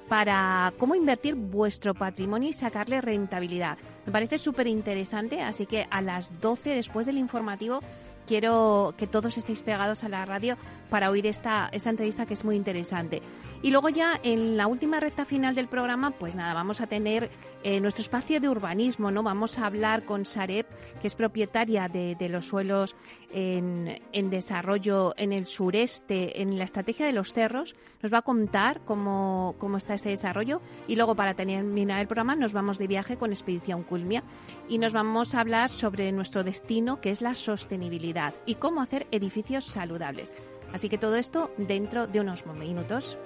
[0.09, 3.77] para cómo invertir vuestro patrimonio y sacarle rentabilidad.
[4.05, 7.79] Me parece súper interesante, así que a las 12 después del informativo
[8.27, 10.57] quiero que todos estéis pegados a la radio
[10.89, 13.21] para oír esta, esta entrevista que es muy interesante.
[13.63, 17.31] Y luego ya en la última recta final del programa, pues nada, vamos a tener
[17.63, 19.23] eh, nuestro espacio de urbanismo, ¿no?
[19.23, 20.67] Vamos a hablar con Sareb,
[21.01, 22.95] que es propietaria de, los suelos
[23.31, 27.75] en, en, desarrollo en el sureste, en la estrategia de los cerros.
[28.03, 32.35] Nos va a contar cómo, cómo está este desarrollo y luego para terminar el programa
[32.35, 34.23] nos vamos de viaje con Expedición Culmia
[34.69, 39.07] y nos vamos a hablar sobre nuestro destino, que es la sostenibilidad y cómo hacer
[39.11, 40.33] edificios saludables.
[40.73, 43.17] Así que todo esto dentro de unos minutos.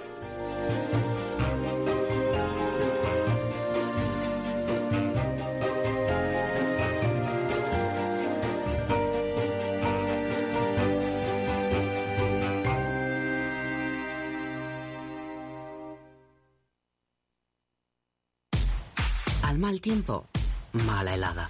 [19.43, 20.27] Al mal tiempo,
[20.73, 21.49] mala helada.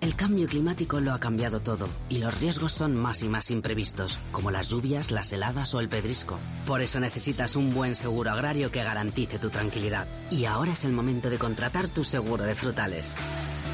[0.00, 4.18] El cambio climático lo ha cambiado todo y los riesgos son más y más imprevistos,
[4.30, 6.38] como las lluvias, las heladas o el pedrisco.
[6.66, 10.06] Por eso necesitas un buen seguro agrario que garantice tu tranquilidad.
[10.30, 13.16] Y ahora es el momento de contratar tu seguro de frutales.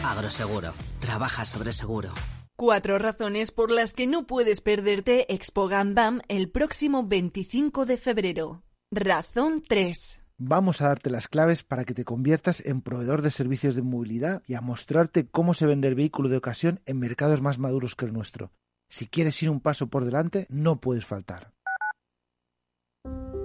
[0.02, 0.72] Agroseguro.
[0.98, 2.14] Trabaja sobre seguro.
[2.56, 8.62] Cuatro razones por las que no puedes perderte Expo Gandam el próximo 25 de febrero.
[8.90, 13.74] Razón 3 vamos a darte las claves para que te conviertas en proveedor de servicios
[13.74, 17.58] de movilidad y a mostrarte cómo se vende el vehículo de ocasión en mercados más
[17.58, 18.52] maduros que el nuestro.
[18.88, 21.53] Si quieres ir un paso por delante, no puedes faltar.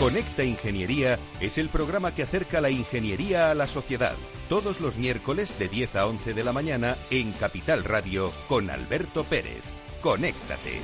[0.00, 4.14] Conecta Ingeniería es el programa que acerca la ingeniería a la sociedad.
[4.48, 9.24] Todos los miércoles de 10 a 11 de la mañana en Capital Radio con Alberto
[9.24, 9.62] Pérez.
[10.00, 10.80] Conéctate.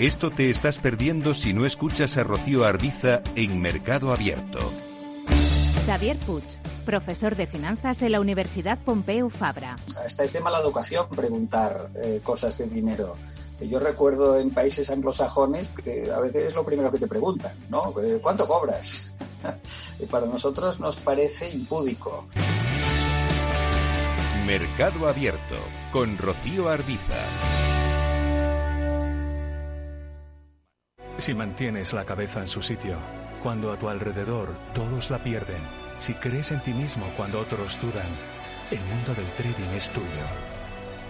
[0.00, 4.58] Esto te estás perdiendo si no escuchas a Rocío Arbiza en Mercado Abierto.
[5.86, 6.42] Xavier Puig,
[6.84, 9.76] profesor de finanzas en la Universidad Pompeu Fabra.
[10.04, 13.16] Hasta es de mala educación preguntar eh, cosas de dinero.
[13.60, 17.92] Yo recuerdo en países anglosajones que a veces es lo primero que te preguntan, ¿no?
[18.22, 19.12] ¿Cuánto cobras?
[19.98, 22.26] y para nosotros nos parece impúdico.
[24.46, 25.56] Mercado Abierto
[25.92, 27.18] con Rocío Arbiza.
[31.18, 32.96] Si mantienes la cabeza en su sitio,
[33.42, 35.60] cuando a tu alrededor todos la pierden,
[35.98, 38.06] si crees en ti mismo cuando otros dudan,
[38.70, 40.57] el mundo del trading es tuyo.